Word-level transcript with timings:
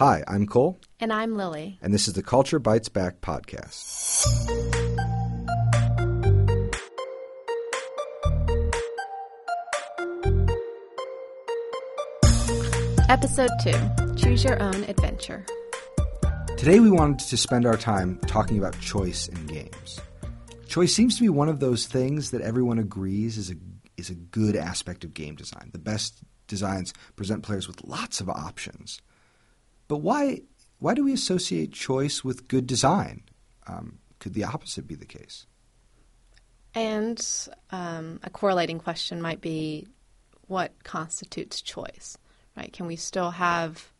Hi, 0.00 0.24
I'm 0.26 0.46
Cole. 0.46 0.80
And 0.98 1.12
I'm 1.12 1.36
Lily. 1.36 1.78
And 1.82 1.92
this 1.92 2.08
is 2.08 2.14
the 2.14 2.22
Culture 2.22 2.58
Bites 2.58 2.88
Back 2.88 3.20
podcast. 3.20 4.34
Episode 13.10 13.50
2 13.62 14.14
Choose 14.16 14.42
Your 14.42 14.62
Own 14.62 14.84
Adventure. 14.84 15.44
Today 16.56 16.80
we 16.80 16.90
wanted 16.90 17.18
to 17.28 17.36
spend 17.36 17.66
our 17.66 17.76
time 17.76 18.18
talking 18.26 18.56
about 18.56 18.80
choice 18.80 19.28
in 19.28 19.44
games. 19.44 20.00
Choice 20.66 20.94
seems 20.94 21.16
to 21.16 21.22
be 21.24 21.28
one 21.28 21.50
of 21.50 21.60
those 21.60 21.86
things 21.86 22.30
that 22.30 22.40
everyone 22.40 22.78
agrees 22.78 23.36
is 23.36 23.50
a 23.50 23.54
is 23.98 24.08
a 24.08 24.14
good 24.14 24.56
aspect 24.56 25.04
of 25.04 25.12
game 25.12 25.34
design. 25.34 25.68
The 25.74 25.78
best 25.78 26.22
designs 26.46 26.94
present 27.16 27.42
players 27.42 27.68
with 27.68 27.84
lots 27.84 28.22
of 28.22 28.30
options. 28.30 29.02
But 29.90 30.02
why 30.02 30.42
why 30.78 30.94
do 30.94 31.02
we 31.02 31.12
associate 31.12 31.72
choice 31.72 32.22
with 32.22 32.46
good 32.46 32.68
design? 32.68 33.24
Um, 33.66 33.98
could 34.20 34.34
the 34.34 34.44
opposite 34.44 34.86
be 34.86 34.94
the 34.94 35.04
case? 35.04 35.46
And 36.76 37.20
um, 37.72 38.20
a 38.22 38.30
correlating 38.30 38.78
question 38.78 39.20
might 39.20 39.40
be 39.40 39.88
what 40.46 40.84
constitutes 40.84 41.60
choice, 41.60 42.16
right? 42.56 42.72
Can 42.72 42.86
we 42.86 42.94
still 42.94 43.32
have 43.32 43.90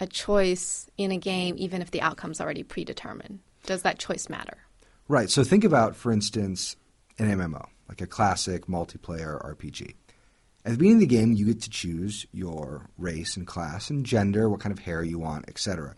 a 0.00 0.06
choice 0.08 0.88
in 0.98 1.12
a 1.12 1.16
game 1.16 1.54
even 1.58 1.80
if 1.80 1.92
the 1.92 2.02
outcome's 2.02 2.40
already 2.40 2.64
predetermined? 2.64 3.38
Does 3.66 3.82
that 3.82 4.00
choice 4.00 4.28
matter? 4.28 4.58
Right. 5.06 5.30
So 5.30 5.44
think 5.44 5.62
about, 5.62 5.94
for 5.94 6.10
instance, 6.10 6.76
an 7.20 7.30
MMO, 7.30 7.68
like 7.88 8.00
a 8.00 8.08
classic 8.08 8.66
multiplayer 8.66 9.40
RPG. 9.44 9.94
At 10.64 10.72
the 10.72 10.78
beginning 10.78 11.02
of 11.02 11.08
the 11.08 11.16
game, 11.16 11.32
you 11.32 11.46
get 11.46 11.60
to 11.62 11.70
choose 11.70 12.24
your 12.32 12.88
race 12.96 13.36
and 13.36 13.46
class 13.46 13.90
and 13.90 14.06
gender, 14.06 14.48
what 14.48 14.60
kind 14.60 14.72
of 14.72 14.78
hair 14.78 15.02
you 15.02 15.18
want, 15.18 15.48
etc. 15.48 15.96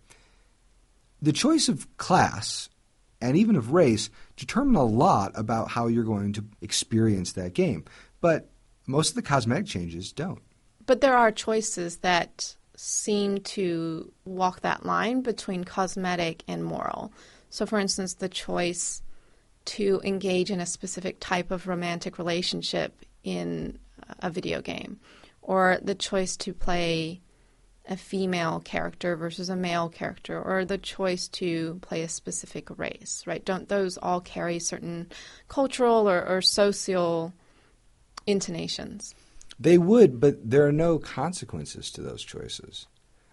The 1.21 1.33
choice 1.33 1.69
of 1.69 1.87
class 1.99 2.71
and 3.21 3.37
even 3.37 3.57
of 3.57 3.73
race 3.73 4.11
determine 4.37 4.77
a 4.77 4.85
lot 4.85 5.33
about 5.35 5.69
how 5.69 5.87
you're 5.87 6.05
going 6.05 6.33
to 6.35 6.45
experience 6.61 7.33
that 7.33 7.55
game. 7.55 7.85
But 8.21 8.51
most 8.87 9.11
of 9.11 9.15
the 9.17 9.23
cosmetic 9.23 9.67
changes 9.67 10.13
don't. 10.13 10.43
But 10.87 11.01
there 11.01 11.17
are 11.17 11.31
choices 11.31 11.99
that 11.99 12.55
seem 12.77 13.39
to 13.39 14.13
walk 14.25 14.61
that 14.61 14.85
line 14.85 15.23
between 15.23 15.65
cosmetic 15.65 16.43
and 16.49 16.65
moral. 16.65 17.13
So, 17.51 17.67
for 17.67 17.79
instance, 17.79 18.15
the 18.15 18.29
choice 18.29 19.03
to 19.67 20.01
engage 20.05 20.51
in 20.51 20.61
a 20.61 20.67
specific 20.67 21.19
type 21.21 21.51
of 21.51 21.67
romantic 21.67 22.19
relationship 22.19 23.05
in 23.23 23.79
a 24.21 24.31
video 24.31 24.61
game, 24.61 25.01
or 25.43 25.79
the 25.83 25.95
choice 25.95 26.37
to 26.39 26.53
play 26.53 27.21
a 27.87 27.97
female 27.97 28.61
character 28.61 29.15
versus 29.15 29.51
a 29.51 29.57
male 29.57 29.89
character, 29.89 30.41
or 30.41 30.65
the 30.65 30.79
choice 30.79 31.29
to 31.29 31.79
play 31.83 32.03
a 32.03 32.09
specific 32.09 32.69
race, 32.79 33.23
right? 33.27 33.45
Don't 33.45 33.69
those 33.69 33.99
all 33.99 34.21
carry 34.21 34.59
certain 34.59 35.11
cultural 35.49 36.09
or, 36.09 36.27
or 36.27 36.41
social 36.41 37.35
intonations? 38.27 39.15
They 39.61 39.79
would, 39.79 40.19
but 40.19 40.49
there 40.49 40.67
are 40.67 40.73
no 40.73 40.99
consequences 40.99 41.91
to 41.93 42.01
those 42.01 42.25
choices. 42.25 42.87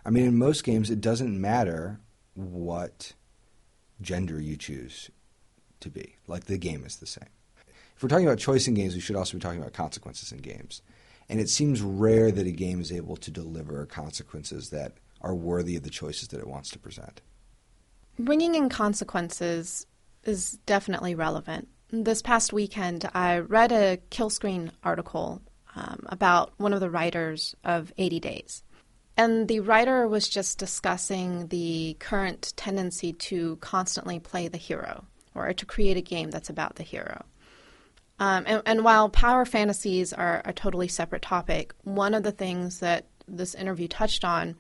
I 0.06 0.10
mean, 0.10 0.26
in 0.26 0.38
most 0.38 0.64
games, 0.64 0.90
it 0.90 1.02
doesn't 1.02 1.40
matter 1.40 2.00
what 2.34 3.14
gender 4.02 4.40
you 4.40 4.58
choose 4.58 5.10
to 5.80 5.90
be. 5.90 6.16
Like 6.28 6.46
the 6.46 6.58
game 6.58 6.84
is 6.86 6.98
the 6.98 7.06
same. 7.08 7.30
If 8.02 8.06
we're 8.06 8.10
talking 8.10 8.26
about 8.26 8.40
choice 8.40 8.68
in 8.68 8.74
games, 8.74 8.96
we 8.96 9.00
should 9.00 9.16
also 9.16 9.38
be 9.38 9.42
talking 9.42 9.62
about 9.62 9.74
consequences 9.74 10.32
in 10.32 10.40
games. 10.40 10.82
And 11.30 11.40
it 11.40 11.50
seems 11.50 11.84
rare 11.84 12.32
that 12.32 12.48
a 12.48 12.52
game 12.52 12.82
is 12.82 12.92
able 12.92 13.16
to 13.18 13.30
deliver 13.30 13.86
consequences 13.86 14.72
that 14.72 14.94
are 15.22 15.36
worthy 15.36 15.76
of 15.76 15.84
the 15.84 15.92
choices 15.92 16.30
that 16.30 16.40
it 16.40 16.48
wants 16.48 16.72
to 16.72 16.80
present. 16.80 17.22
Bringing 18.18 18.56
in 18.56 18.70
consequences 18.70 19.86
is 20.24 20.54
definitely 20.66 21.14
relevant. 21.14 21.68
This 21.92 22.24
past 22.24 22.52
weekend, 22.52 23.08
I 23.14 23.38
read 23.38 23.72
a 23.72 24.00
Kill 24.10 24.32
Screen 24.32 24.72
article 24.84 25.40
um, 25.76 26.04
about 26.08 26.54
one 26.58 26.74
of 26.74 26.80
the 26.80 26.90
writers 26.90 27.56
of 27.64 27.94
80 28.00 28.20
Days. 28.20 28.64
And 29.16 29.48
the 29.48 29.60
writer 29.60 30.08
was 30.08 30.28
just 30.28 30.58
discussing 30.58 31.50
the 31.50 31.98
current 32.00 32.54
tendency 32.56 33.14
to 33.14 33.58
constantly 33.58 34.20
play 34.20 34.48
the 34.48 34.58
hero 34.58 35.06
or 35.36 35.54
to 35.54 35.66
create 35.68 35.98
a 35.98 36.02
game 36.02 36.32
that's 36.32 36.50
about 36.50 36.78
the 36.78 36.84
hero. 36.84 37.26
Um, 38.20 38.44
and, 38.46 38.62
and, 38.66 38.84
while 38.84 39.10
power 39.10 39.46
fantasies 39.46 40.14
are 40.14 40.44
a 40.46 40.54
totally 40.54 40.88
separate 40.88 41.24
topic, 41.24 41.74
one 41.84 42.14
of 42.14 42.22
the 42.22 42.32
things 42.32 42.80
that 42.80 43.08
this 43.28 43.56
interview 43.56 43.88
touched 43.88 44.24
on 44.24 44.56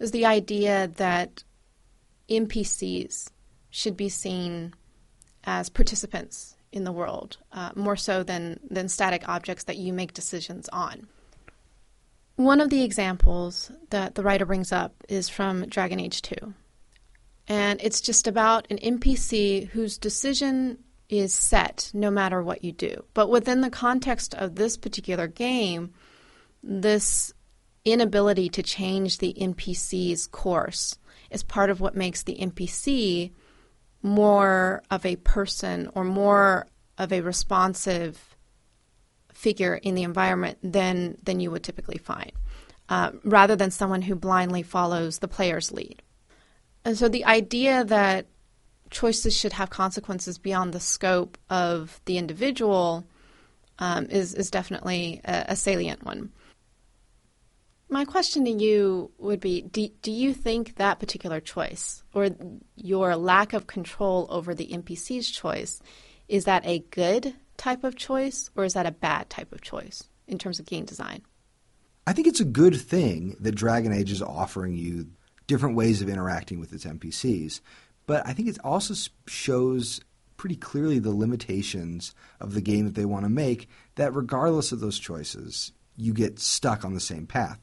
is 0.00 0.10
the 0.10 0.26
idea 0.26 0.88
that 0.96 1.44
NPCs 2.28 3.30
should 3.70 3.96
be 3.96 4.08
seen 4.08 4.74
as 5.44 5.68
participants 5.68 6.56
in 6.72 6.84
the 6.84 6.92
world, 6.92 7.36
uh, 7.52 7.70
more 7.76 7.96
so 7.96 8.24
than, 8.24 8.58
than 8.68 8.88
static 8.88 9.28
objects 9.28 9.64
that 9.64 9.76
you 9.76 9.92
make 9.92 10.12
decisions 10.12 10.68
on. 10.70 11.06
One 12.36 12.60
of 12.60 12.70
the 12.70 12.82
examples 12.82 13.70
that 13.90 14.16
the 14.16 14.22
writer 14.24 14.44
brings 14.44 14.72
up 14.72 14.92
is 15.08 15.28
from 15.28 15.66
Dragon 15.66 16.00
Age 16.00 16.20
2. 16.22 16.34
And 17.46 17.80
it's 17.80 18.00
just 18.00 18.26
about 18.26 18.66
an 18.70 18.78
NPC 18.78 19.68
whose 19.68 19.98
decision 19.98 20.78
is 21.08 21.32
set 21.32 21.90
no 21.92 22.10
matter 22.10 22.42
what 22.42 22.64
you 22.64 22.72
do. 22.72 23.04
But 23.14 23.30
within 23.30 23.60
the 23.60 23.70
context 23.70 24.34
of 24.34 24.54
this 24.54 24.76
particular 24.76 25.26
game, 25.26 25.92
this 26.62 27.32
inability 27.84 28.48
to 28.48 28.62
change 28.62 29.18
the 29.18 29.34
NPC's 29.38 30.26
course 30.26 30.96
is 31.30 31.42
part 31.42 31.70
of 31.70 31.80
what 31.80 31.94
makes 31.94 32.22
the 32.22 32.36
NPC 32.36 33.32
more 34.02 34.82
of 34.90 35.04
a 35.04 35.16
person 35.16 35.90
or 35.94 36.04
more 36.04 36.66
of 36.98 37.12
a 37.12 37.20
responsive 37.20 38.36
figure 39.32 39.74
in 39.74 39.94
the 39.94 40.04
environment 40.04 40.58
than 40.62 41.18
than 41.22 41.40
you 41.40 41.50
would 41.50 41.64
typically 41.64 41.98
find, 41.98 42.32
uh, 42.88 43.10
rather 43.24 43.56
than 43.56 43.70
someone 43.70 44.02
who 44.02 44.14
blindly 44.14 44.62
follows 44.62 45.18
the 45.18 45.28
player's 45.28 45.72
lead. 45.72 46.02
And 46.84 46.96
so 46.96 47.08
the 47.08 47.24
idea 47.24 47.84
that 47.84 48.26
choices 48.94 49.36
should 49.36 49.52
have 49.52 49.68
consequences 49.68 50.38
beyond 50.38 50.72
the 50.72 50.80
scope 50.80 51.36
of 51.50 52.00
the 52.06 52.16
individual 52.16 53.04
um, 53.78 54.06
is 54.06 54.34
is 54.34 54.50
definitely 54.50 55.20
a, 55.24 55.46
a, 55.48 55.56
salient 55.56 56.04
one. 56.04 56.32
My 57.90 58.04
question 58.04 58.44
to 58.44 58.50
you 58.50 59.10
would 59.18 59.40
be: 59.40 59.62
do, 59.62 59.88
do 60.00 60.12
you 60.12 60.32
think 60.32 60.76
that 60.76 61.00
particular 61.00 61.40
choice, 61.40 62.02
or 62.14 62.30
your 62.76 63.16
lack 63.16 63.52
of 63.52 63.66
control 63.66 64.26
over 64.30 64.54
the 64.54 64.68
NPC's 64.68 65.28
choice, 65.30 65.82
is 66.28 66.44
that 66.44 66.64
a 66.64 66.78
good 66.90 67.34
type 67.56 67.82
of 67.82 67.96
choice, 67.96 68.48
or 68.56 68.64
is 68.64 68.74
that 68.74 68.86
a 68.86 68.92
bad 68.92 69.28
type 69.28 69.52
of 69.52 69.60
choice 69.60 70.04
in 70.28 70.38
terms 70.38 70.60
of 70.60 70.66
game 70.66 70.84
design? 70.84 71.22
I 72.06 72.12
think 72.12 72.28
it's 72.28 72.40
a 72.40 72.44
good 72.44 72.80
thing 72.80 73.36
that 73.40 73.56
Dragon 73.56 73.92
Age 73.92 74.12
is 74.12 74.22
offering 74.22 74.74
you 74.74 75.08
different 75.46 75.76
ways 75.76 76.00
of 76.00 76.08
interacting 76.08 76.60
with 76.60 76.72
its 76.72 76.84
NPCs. 76.84 77.60
But 78.06 78.26
I 78.26 78.32
think 78.32 78.48
it 78.48 78.58
also 78.62 78.94
shows 79.26 80.00
pretty 80.36 80.56
clearly 80.56 80.98
the 80.98 81.14
limitations 81.14 82.14
of 82.40 82.54
the 82.54 82.60
game 82.60 82.84
that 82.84 82.94
they 82.94 83.04
want 83.04 83.24
to 83.24 83.30
make, 83.30 83.68
that 83.94 84.14
regardless 84.14 84.72
of 84.72 84.80
those 84.80 84.98
choices, 84.98 85.72
you 85.96 86.12
get 86.12 86.38
stuck 86.38 86.84
on 86.84 86.94
the 86.94 87.00
same 87.00 87.26
path. 87.26 87.60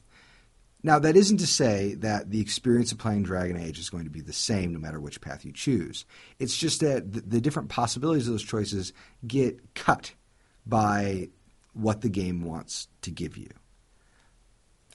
Now, 0.84 0.98
that 0.98 1.16
isn't 1.16 1.38
to 1.38 1.46
say 1.46 1.94
that 1.94 2.30
the 2.30 2.40
experience 2.40 2.90
of 2.90 2.98
playing 2.98 3.22
Dragon 3.22 3.56
Age 3.56 3.78
is 3.78 3.88
going 3.88 4.04
to 4.04 4.10
be 4.10 4.20
the 4.20 4.32
same 4.32 4.72
no 4.72 4.80
matter 4.80 4.98
which 4.98 5.20
path 5.20 5.44
you 5.44 5.52
choose. 5.52 6.04
It's 6.40 6.56
just 6.56 6.80
that 6.80 7.30
the, 7.30 7.40
different 7.40 7.68
possibilities 7.68 8.26
of 8.26 8.34
those 8.34 8.42
choices 8.42 8.92
get 9.24 9.74
cut 9.74 10.12
by 10.66 11.28
what 11.72 12.00
the 12.00 12.08
game 12.08 12.42
wants 12.42 12.88
to 13.02 13.12
give 13.12 13.36
you. 13.36 13.50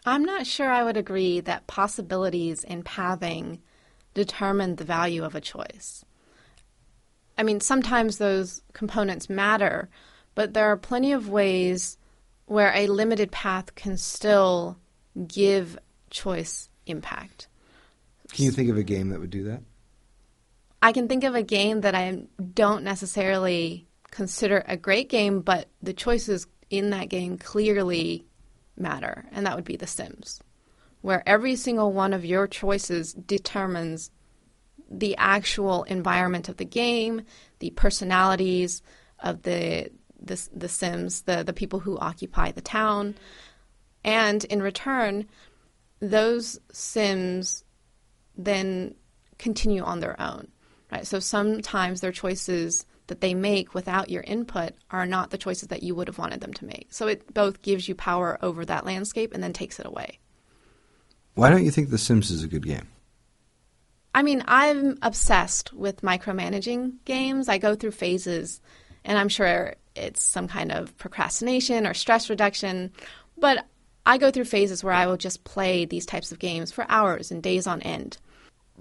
I'm 0.06 0.24
not 0.24 0.46
sure 0.46 0.70
I 0.70 0.84
would 0.84 0.98
agree 0.98 1.40
that 1.42 1.68
possibilities 1.68 2.64
in 2.64 2.84
pathing 2.84 3.62
determine 4.18 4.76
the 4.76 4.84
value 4.84 5.24
of 5.24 5.36
a 5.36 5.42
choice. 5.42 6.04
I 7.38 7.44
mean, 7.44 7.62
sometimes 7.62 8.18
those 8.18 8.62
components 8.74 9.30
matter, 9.30 9.90
but 10.34 10.54
there 10.54 10.66
are 10.66 10.78
plenty 10.78 11.14
of 11.14 11.30
ways 11.30 11.98
where 12.46 12.74
a 12.74 12.88
limited 12.88 13.32
path 13.32 13.76
can 13.76 13.96
still 13.96 14.78
give 15.28 15.78
choice 16.10 16.70
impact. 16.88 17.48
Can 18.34 18.46
you 18.46 18.52
think 18.52 18.70
of 18.70 18.78
a 18.78 18.84
game 18.84 19.10
that 19.10 19.20
would 19.20 19.30
do 19.30 19.44
that? 19.44 19.62
I 20.82 20.92
can 20.92 21.08
think 21.08 21.24
of 21.24 21.36
a 21.36 21.44
game 21.44 21.82
that 21.82 21.96
I 21.96 22.24
don't 22.54 22.84
necessarily 22.84 23.88
consider 24.10 24.64
a 24.68 24.78
great 24.78 25.10
game, 25.10 25.42
but 25.42 25.70
the 25.82 25.94
choices 25.94 26.48
in 26.70 26.90
that 26.90 27.10
game 27.10 27.38
clearly 27.38 28.26
matter, 28.76 29.26
and 29.32 29.46
that 29.46 29.56
would 29.56 29.66
be 29.66 29.76
The 29.76 29.88
Sims 29.88 30.42
where 31.02 31.24
every 31.28 31.56
single 31.56 31.94
one 31.94 32.14
of 32.14 32.26
your 32.26 32.48
choices 32.48 33.14
determines 33.14 34.12
the 34.90 35.16
actual 35.18 35.84
environment 35.84 36.50
of 36.50 36.58
the 36.58 36.66
game, 36.66 37.22
the 37.60 37.72
personalities 37.72 38.82
of 39.20 39.44
the 39.44 39.90
the, 40.20 40.50
the 40.56 40.70
Sims, 40.70 41.22
the, 41.22 41.44
the 41.44 41.54
people 41.54 41.80
who 41.80 41.98
occupy 42.00 42.52
the 42.52 42.62
town. 42.62 43.16
And 44.04 44.44
in 44.46 44.62
return, 44.62 45.28
those 46.00 46.60
Sims 46.72 47.64
then 48.36 48.96
continue 49.38 49.84
on 49.84 50.00
their 50.00 50.20
own. 50.20 50.48
Right? 50.92 51.06
So 51.06 51.20
sometimes 51.20 52.02
their 52.02 52.12
choices 52.12 52.86
that 53.08 53.22
they 53.22 53.34
make 53.34 53.74
without 53.74 54.10
your 54.10 54.24
input 54.24 54.74
are 54.92 55.06
not 55.06 55.30
the 55.30 55.38
choices 55.38 55.70
that 55.70 55.84
you 55.84 55.96
would 55.96 56.08
have 56.08 56.18
wanted 56.18 56.42
them 56.42 56.54
to 56.54 56.66
make. 56.66 56.88
So 56.90 57.08
it 57.08 57.34
both 57.34 57.62
gives 57.62 57.88
you 57.88 57.96
power 57.96 58.38
over 58.42 58.66
that 58.66 58.86
landscape 58.86 59.34
and 59.34 59.44
then 59.44 59.54
takes 59.54 59.80
it 59.80 59.86
away. 59.86 60.20
Why 61.38 61.52
don't 61.52 61.64
you 61.64 61.70
think 61.70 61.92
The 61.92 62.00
Sims 62.00 62.32
is 62.32 62.44
a 62.44 62.48
good 62.48 62.66
game? 62.66 62.88
I 64.16 64.24
mean, 64.24 64.44
I'm 64.48 64.98
obsessed 65.04 65.72
with 65.72 66.02
micromanaging 66.02 66.94
games. 67.06 67.48
I 67.48 67.60
go 67.60 67.76
through 67.76 67.92
phases, 67.92 68.60
and 69.06 69.20
I'm 69.20 69.30
sure 69.30 69.76
it's 69.96 70.24
some 70.24 70.48
kind 70.48 70.72
of 70.72 70.98
procrastination 70.98 71.86
or 71.86 71.94
stress 71.94 72.32
reduction, 72.32 72.92
but 73.38 73.68
I 74.04 74.18
go 74.18 74.32
through 74.32 74.46
phases 74.46 74.84
where 74.84 74.96
I 74.96 75.06
will 75.06 75.16
just 75.16 75.44
play 75.44 75.86
these 75.86 76.08
types 76.08 76.32
of 76.32 76.40
games 76.40 76.72
for 76.72 76.88
hours 76.90 77.30
and 77.30 77.44
days 77.44 77.68
on 77.68 77.84
end. 77.84 78.18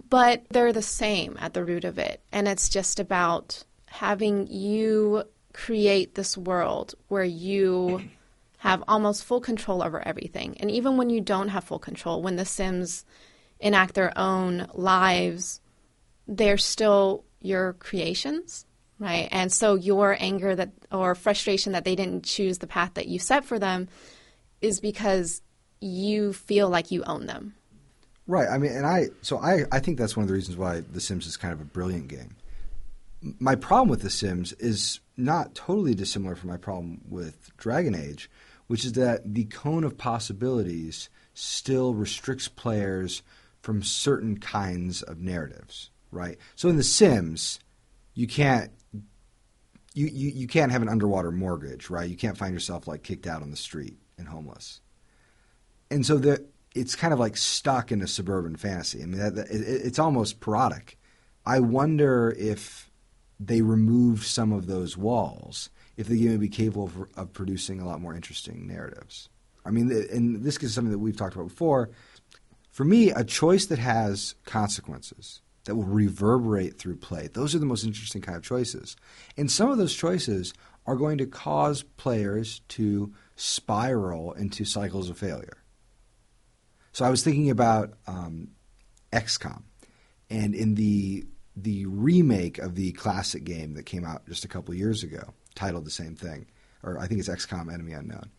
But 0.09 0.47
they're 0.49 0.73
the 0.73 0.81
same 0.81 1.37
at 1.39 1.53
the 1.53 1.63
root 1.63 1.85
of 1.85 1.99
it, 1.99 2.23
and 2.33 2.49
it's 2.49 2.71
just 2.71 2.99
about 2.99 3.65
having 3.85 4.47
you 4.47 5.25
create 5.53 6.15
this 6.15 6.39
world 6.39 6.95
where 7.09 7.23
you 7.23 8.01
have 8.59 8.83
almost 8.89 9.25
full 9.25 9.41
control 9.41 9.83
over 9.83 10.07
everything. 10.07 10.57
And 10.61 10.71
even 10.71 10.97
when 10.97 11.11
you 11.11 11.21
don't 11.21 11.49
have 11.49 11.65
full 11.65 11.79
control, 11.79 12.23
when 12.23 12.37
the 12.37 12.45
Sims 12.45 13.05
enact 13.61 13.95
their 13.95 14.17
own 14.19 14.69
lives, 14.75 15.61
they're 16.27 16.59
still 16.59 17.25
your 17.41 17.75
creations, 17.75 18.67
right? 18.99 19.29
And 19.31 19.53
so 19.53 19.75
your 19.75 20.17
anger 20.19 20.55
that 20.55 20.71
or 20.91 21.15
frustration 21.15 21.73
that 21.73 21.85
they 21.85 21.95
didn't 21.95 22.25
choose 22.25 22.59
the 22.59 22.67
path 22.67 22.95
that 22.95 23.09
you 23.09 23.19
set 23.19 23.45
for 23.45 23.59
them 23.59 23.89
is 24.61 24.81
because 24.81 25.43
you 25.81 26.33
feel 26.33 26.69
like 26.69 26.91
you 26.91 27.05
own 27.05 27.27
them. 27.27 27.55
Right. 28.27 28.49
I 28.49 28.59
mean, 28.59 28.73
and 28.73 28.87
I 28.87 29.09
so 29.23 29.39
I 29.39 29.65
I 29.71 29.79
think 29.79 29.99
that's 29.99 30.17
one 30.17 30.25
of 30.25 30.29
the 30.29 30.35
reasons 30.35 30.57
why 30.57 30.81
The 30.81 31.01
Sims 31.01 31.27
is 31.27 31.37
kind 31.37 31.53
of 31.55 31.61
a 31.61 31.65
brilliant 31.65 32.09
game. 32.09 32.37
My 33.39 33.55
problem 33.55 33.89
with 33.89 34.03
The 34.03 34.11
Sims 34.11 34.53
is 34.55 35.01
not 35.17 35.55
totally 35.55 35.95
dissimilar 35.95 36.35
from 36.35 36.51
my 36.51 36.57
problem 36.57 37.01
with 37.09 37.57
Dragon 37.57 37.95
Age, 37.95 38.29
which 38.67 38.85
is 38.85 38.93
that 38.95 39.35
the 39.35 39.45
cone 39.45 39.85
of 39.85 39.99
possibilities 39.99 41.09
still 41.35 41.95
restricts 41.95 42.49
players 42.49 43.23
from 43.61 43.83
certain 43.83 44.39
kinds 44.39 45.03
of 45.03 45.21
narratives, 45.21 45.91
right? 46.11 46.39
So 46.55 46.69
in 46.69 46.77
The 46.77 46.83
Sims, 46.83 47.61
you 48.15 48.27
can't 48.27 48.71
you, 49.95 50.09
you, 50.09 50.31
you 50.31 50.47
can't 50.47 50.73
have 50.73 50.83
an 50.83 50.91
underwater 50.91 51.33
mortgage, 51.33 51.89
right? 51.89 52.09
You 52.09 52.17
can't 52.17 52.37
find 52.37 52.53
yourself 52.53 52.87
like 52.87 53.03
kicked 53.03 53.27
out 53.27 53.41
on 53.41 53.51
the 53.51 53.57
street 53.57 53.97
and 54.19 54.29
homeless. 54.29 54.83
And 55.91 56.05
so 56.05 56.19
the 56.19 56.45
it's 56.75 56.95
kind 56.95 57.15
of 57.15 57.19
like 57.19 57.39
stuck 57.39 57.91
in 57.91 58.03
a 58.03 58.07
suburban 58.07 58.57
fantasy. 58.57 59.03
I 59.03 59.07
mean, 59.07 59.19
that, 59.19 59.35
that, 59.37 59.51
it, 59.51 59.63
it's 59.63 59.99
almost 59.99 60.41
parodic. 60.41 60.99
I 61.47 61.61
wonder 61.61 62.35
if 62.39 62.91
they 63.41 63.63
removed 63.63 64.25
some 64.25 64.53
of 64.53 64.67
those 64.67 64.97
walls, 64.97 65.71
if 65.97 66.09
the 66.09 66.21
game 66.21 66.33
would 66.33 66.41
be 66.41 66.49
capable 66.49 66.85
of, 66.85 67.09
of 67.17 67.33
producing 67.33 67.81
a 67.81 67.87
lot 67.87 68.01
more 68.01 68.15
interesting 68.15 68.67
narratives. 68.67 69.29
I 69.65 69.71
mean, 69.71 69.91
and 70.13 70.45
this 70.45 70.57
is 70.59 70.75
something 70.75 70.93
that 70.93 70.99
we've 70.99 71.17
talked 71.17 71.35
about 71.35 71.49
before. 71.49 71.91
For 72.71 72.85
me, 72.85 73.11
a 73.11 73.25
choice 73.25 73.67
that 73.67 73.79
has 73.79 74.35
consequences 74.45 75.41
that 75.65 75.75
will 75.75 75.85
reverberate 75.85 76.79
through 76.79 76.97
play, 76.97 77.29
those 77.29 77.55
are 77.55 77.59
the 77.59 77.67
most 77.67 77.85
interesting 77.85 78.23
kind 78.23 78.37
of 78.37 78.45
choices. 78.45 78.97
And 79.37 79.51
some 79.51 79.71
of 79.71 79.79
those 79.79 79.95
choices 79.95 80.55
are 80.87 80.95
going 80.95 81.19
to 81.19 81.27
cause 81.27 81.83
players 81.83 82.61
to 82.69 83.13
spiral 83.35 84.33
into 84.35 84.65
cycles 84.65 85.11
of 85.11 85.19
failure. 85.19 85.63
So 86.93 87.05
I 87.05 87.11
was 87.11 87.25
thinking 87.25 87.51
about 87.51 87.95
um, 88.07 88.49
XCOM, 89.13 89.63
and 90.31 90.55
in 90.55 90.75
the 90.75 91.27
the 91.55 91.87
remake 91.87 92.59
of 92.59 92.75
the 92.75 92.93
classic 92.93 93.45
game 93.45 93.75
that 93.75 93.85
came 93.85 94.05
out 94.05 94.27
just 94.27 94.45
a 94.45 94.49
couple 94.49 94.75
years 94.75 95.03
ago, 95.03 95.33
titled 95.57 95.85
the 95.85 95.91
same 95.91 96.15
thing, 96.15 96.47
or 96.83 96.99
I 96.99 97.09
think 97.09 97.19
it's 97.19 97.29
XCOM 97.29 97.73
Enemy 97.73 97.93
Unknown 97.93 98.31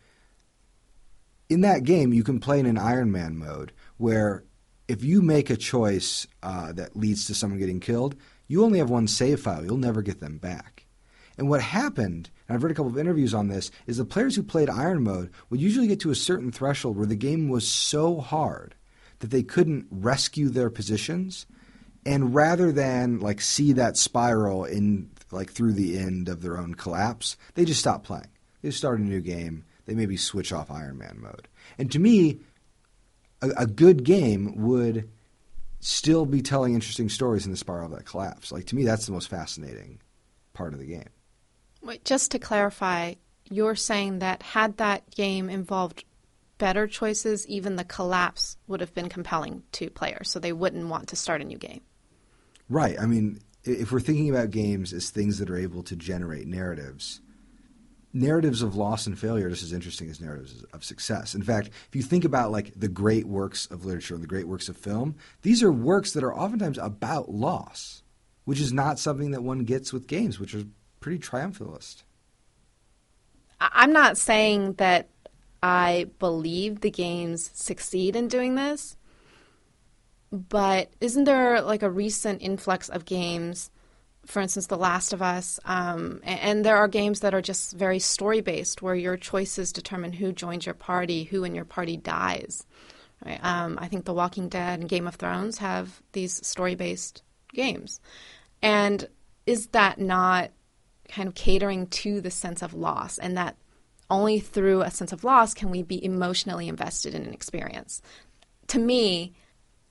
in 1.49 1.61
that 1.61 1.83
game, 1.83 2.13
you 2.13 2.23
can 2.23 2.39
play 2.39 2.59
in 2.59 2.65
an 2.65 2.77
Iron 2.77 3.11
Man 3.11 3.37
mode 3.37 3.71
where 3.97 4.43
if 4.87 5.03
you 5.03 5.21
make 5.21 5.49
a 5.49 5.57
choice 5.57 6.27
uh, 6.43 6.71
that 6.73 6.95
leads 6.95 7.25
to 7.27 7.35
someone 7.35 7.59
getting 7.59 7.79
killed, 7.79 8.15
you 8.47 8.63
only 8.63 8.79
have 8.79 8.89
one 8.89 9.07
save 9.07 9.41
file. 9.41 9.63
You'll 9.63 9.77
never 9.77 10.01
get 10.01 10.19
them 10.19 10.37
back. 10.37 10.85
And 11.37 11.49
what 11.49 11.61
happened, 11.61 12.29
and 12.47 12.55
I've 12.55 12.63
read 12.63 12.71
a 12.71 12.75
couple 12.75 12.91
of 12.91 12.97
interviews 12.97 13.33
on 13.33 13.47
this, 13.47 13.69
is 13.85 13.97
the 13.97 14.05
players 14.05 14.35
who 14.35 14.43
played 14.43 14.69
Iron 14.69 15.03
Mode 15.03 15.31
would 15.49 15.61
usually 15.61 15.87
get 15.87 15.99
to 16.01 16.09
a 16.09 16.15
certain 16.15 16.51
threshold 16.51 16.97
where 16.97 17.05
the 17.05 17.15
game 17.15 17.49
was 17.49 17.67
so 17.67 18.19
hard 18.19 18.75
that 19.19 19.29
they 19.29 19.43
couldn't 19.43 19.87
rescue 19.91 20.49
their 20.49 20.69
positions. 20.69 21.45
And 22.05 22.33
rather 22.33 22.71
than 22.71 23.19
like 23.19 23.41
see 23.41 23.73
that 23.73 23.97
spiral 23.97 24.63
in 24.65 25.11
like 25.31 25.51
through 25.51 25.73
the 25.73 25.97
end 25.97 26.29
of 26.29 26.41
their 26.41 26.57
own 26.57 26.75
collapse, 26.75 27.37
they 27.55 27.65
just 27.65 27.79
stop 27.79 28.03
playing. 28.03 28.29
They 28.61 28.69
just 28.69 28.79
started 28.79 29.05
a 29.05 29.09
new 29.09 29.21
game 29.21 29.63
they 29.87 29.95
maybe 29.95 30.17
switch 30.17 30.53
off 30.53 30.69
Iron 30.69 30.99
Man 30.99 31.17
mode. 31.19 31.47
And 31.79 31.91
to 31.91 31.99
me, 31.99 32.41
a, 33.41 33.49
a 33.57 33.65
good 33.65 34.03
game 34.03 34.53
would 34.57 35.09
still 35.79 36.25
be 36.25 36.41
telling 36.41 36.75
interesting 36.75 37.09
stories 37.09 37.45
in 37.45 37.51
the 37.51 37.57
spiral 37.57 37.85
of 37.85 37.97
that 37.97 38.05
collapse. 38.05 38.51
Like 38.51 38.65
to 38.65 38.75
me, 38.75 38.83
that's 38.83 39.05
the 39.05 39.13
most 39.13 39.29
fascinating 39.29 39.99
part 40.53 40.73
of 40.73 40.79
the 40.79 40.85
game. 40.85 41.09
Wait, 41.81 42.03
just 42.03 42.31
to 42.31 42.39
clarify, 42.39 43.13
you're 43.49 43.75
saying 43.75 44.19
that 44.19 44.43
had 44.43 44.77
that 44.77 45.09
game 45.11 45.49
involved 45.49 46.03
better 46.57 46.85
choices, 46.87 47.47
even 47.47 47.75
the 47.75 47.83
collapse 47.85 48.57
would 48.67 48.81
have 48.81 48.93
been 48.93 49.09
compelling 49.09 49.63
to 49.71 49.89
players, 49.89 50.29
so 50.29 50.39
they 50.39 50.51
wouldn't 50.51 50.87
want 50.87 51.07
to 51.09 51.15
start 51.15 51.41
a 51.41 51.45
new 51.45 51.57
game. 51.57 51.81
Right. 52.67 52.99
I 52.99 53.05
mean, 53.05 53.39
if 53.67 53.91
we're 53.91 53.99
thinking 53.99 54.29
about 54.29 54.51
games 54.51 54.93
as 54.93 55.09
things 55.09 55.39
that 55.39 55.49
are 55.49 55.57
able 55.57 55.83
to 55.83 55.95
generate 55.95 56.47
narratives, 56.47 57.21
narratives 58.13 58.61
of 58.61 58.75
loss 58.75 59.05
and 59.05 59.17
failure 59.17 59.47
are 59.47 59.49
just 59.49 59.63
as 59.63 59.73
interesting 59.73 60.09
as 60.09 60.19
narratives 60.19 60.63
of 60.73 60.83
success. 60.83 61.35
In 61.35 61.43
fact, 61.43 61.69
if 61.87 61.95
you 61.95 62.01
think 62.01 62.25
about 62.25 62.51
like 62.51 62.73
the 62.75 62.87
great 62.87 63.25
works 63.25 63.65
of 63.67 63.85
literature 63.85 64.15
and 64.15 64.23
the 64.23 64.27
great 64.27 64.47
works 64.47 64.69
of 64.69 64.77
film, 64.77 65.15
these 65.43 65.61
are 65.63 65.71
works 65.71 66.13
that 66.13 66.23
are 66.23 66.35
oftentimes 66.35 66.77
about 66.77 67.29
loss, 67.29 68.03
which 68.45 68.59
is 68.59 68.73
not 68.73 68.99
something 68.99 69.31
that 69.31 69.43
one 69.43 69.59
gets 69.59 69.93
with 69.93 70.07
games, 70.07 70.39
which 70.39 70.55
are 70.55 70.63
pretty 70.99 71.19
triumphalist. 71.19 72.03
I'm 73.59 73.93
not 73.93 74.17
saying 74.17 74.73
that 74.73 75.09
I 75.63 76.09
believe 76.19 76.81
the 76.81 76.91
games 76.91 77.49
succeed 77.53 78.15
in 78.15 78.27
doing 78.27 78.55
this, 78.55 78.96
but 80.31 80.89
isn't 80.99 81.23
there 81.23 81.61
like 81.61 81.83
a 81.83 81.89
recent 81.89 82.41
influx 82.41 82.89
of 82.89 83.05
games 83.05 83.69
for 84.27 84.41
instance, 84.41 84.67
The 84.67 84.77
Last 84.77 85.13
of 85.13 85.21
Us. 85.21 85.57
Um, 85.63 86.19
and, 86.23 86.39
and, 86.41 86.65
there 86.65 86.75
are 86.75 86.89
games 86.89 87.21
that 87.21 87.33
are 87.33 87.41
just 87.41 87.71
very 87.73 87.97
story 87.97 88.41
based, 88.41 88.81
where 88.81 88.93
your 88.93 89.15
choices 89.15 89.71
determine 89.71 90.11
who 90.11 90.33
joins 90.33 90.65
your 90.65 90.75
party, 90.75 91.23
who 91.23 91.45
in 91.45 91.55
your 91.55 91.65
party 91.65 91.95
dies. 91.95 92.65
Right? 93.25 93.39
Um, 93.41 93.79
I 93.81 93.87
think 93.87 94.05
The 94.05 94.13
Walking 94.13 94.49
Dead 94.49 94.79
and 94.79 94.89
Game 94.89 95.07
of 95.07 95.15
Thrones 95.15 95.57
have 95.59 96.01
these 96.11 96.45
story 96.45 96.75
based 96.75 97.23
games. 97.53 97.99
And 98.61 99.07
is 99.45 99.67
that 99.67 99.97
not 99.97 100.51
kind 101.07 101.29
of 101.29 101.35
catering 101.35 101.87
to 101.87 102.19
the 102.19 102.29
sense 102.29 102.61
of 102.61 102.73
loss 102.73 103.17
and 103.17 103.37
that 103.37 103.55
only 104.09 104.39
through 104.39 104.81
a 104.81 104.91
sense 104.91 105.13
of 105.13 105.23
loss 105.23 105.53
can 105.53 105.69
we 105.69 105.83
be 105.83 106.03
emotionally 106.03 106.67
invested 106.67 107.15
in 107.15 107.23
an 107.23 107.33
experience? 107.33 108.01
To 108.67 108.79
me, 108.79 109.33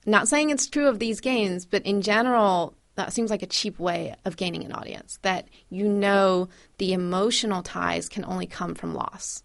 not 0.07 0.29
saying 0.29 0.51
it's 0.51 0.69
true 0.69 0.89
of 0.89 0.99
these 0.99 1.21
games, 1.21 1.67
but 1.67 1.83
in 1.83 2.01
general, 2.01 2.75
that 2.95 3.13
seems 3.13 3.31
like 3.31 3.43
a 3.43 3.47
cheap 3.47 3.79
way 3.79 4.15
of 4.25 4.37
gaining 4.37 4.65
an 4.65 4.73
audience 4.73 5.19
that 5.23 5.49
you 5.69 5.89
know 5.89 6.49
the 6.79 6.93
emotional 6.93 7.63
ties 7.63 8.09
can 8.09 8.25
only 8.25 8.47
come 8.47 8.75
from 8.75 8.95
loss. 8.95 9.43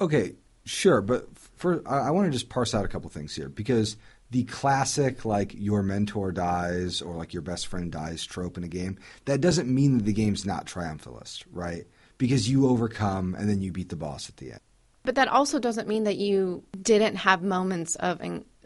Okay 0.00 0.34
sure 0.64 1.00
but 1.00 1.26
for 1.56 1.82
i, 1.86 2.08
I 2.08 2.10
want 2.10 2.26
to 2.26 2.30
just 2.30 2.48
parse 2.48 2.74
out 2.74 2.84
a 2.84 2.88
couple 2.88 3.10
things 3.10 3.34
here 3.34 3.48
because 3.48 3.96
the 4.30 4.44
classic 4.44 5.24
like 5.24 5.54
your 5.56 5.82
mentor 5.82 6.32
dies 6.32 7.02
or 7.02 7.14
like 7.14 7.32
your 7.32 7.42
best 7.42 7.66
friend 7.66 7.90
dies 7.90 8.24
trope 8.24 8.56
in 8.56 8.64
a 8.64 8.68
game 8.68 8.98
that 9.24 9.40
doesn't 9.40 9.72
mean 9.72 9.98
that 9.98 10.04
the 10.04 10.12
game's 10.12 10.46
not 10.46 10.66
triumphalist 10.66 11.44
right? 11.50 11.86
Because 12.18 12.50
you 12.50 12.68
overcome 12.68 13.34
and 13.34 13.48
then 13.48 13.62
you 13.62 13.72
beat 13.72 13.88
the 13.88 13.96
boss 13.96 14.28
at 14.28 14.36
the 14.36 14.52
end. 14.52 14.60
But 15.04 15.14
that 15.14 15.28
also 15.28 15.58
doesn't 15.58 15.88
mean 15.88 16.04
that 16.04 16.18
you 16.18 16.62
didn't 16.82 17.16
have 17.16 17.42
moments 17.42 17.94
of 17.94 18.20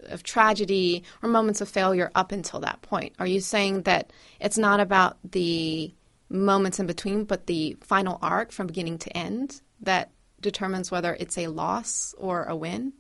of 0.07 0.23
tragedy 0.23 1.05
or 1.23 1.29
moments 1.29 1.61
of 1.61 1.69
failure 1.69 2.11
up 2.15 2.33
until 2.33 2.61
that 2.61 2.83
point? 2.83 3.15
Are 3.19 3.27
you 3.27 3.41
saying 3.41 3.83
that 3.83 4.13
it's 4.41 4.59
not 4.59 4.81
about 4.81 5.19
the 5.31 5.93
moments 6.29 6.79
in 6.81 6.87
between, 6.87 7.25
but 7.25 7.47
the 7.47 7.77
final 7.81 8.19
arc 8.23 8.53
from 8.53 8.67
beginning 8.67 8.99
to 8.99 9.17
end 9.17 9.61
that 9.81 10.11
determines 10.41 10.91
whether 10.91 11.17
it's 11.19 11.39
a 11.39 11.49
loss 11.49 12.15
or 12.19 12.45
a 12.45 12.57
win? 12.57 12.93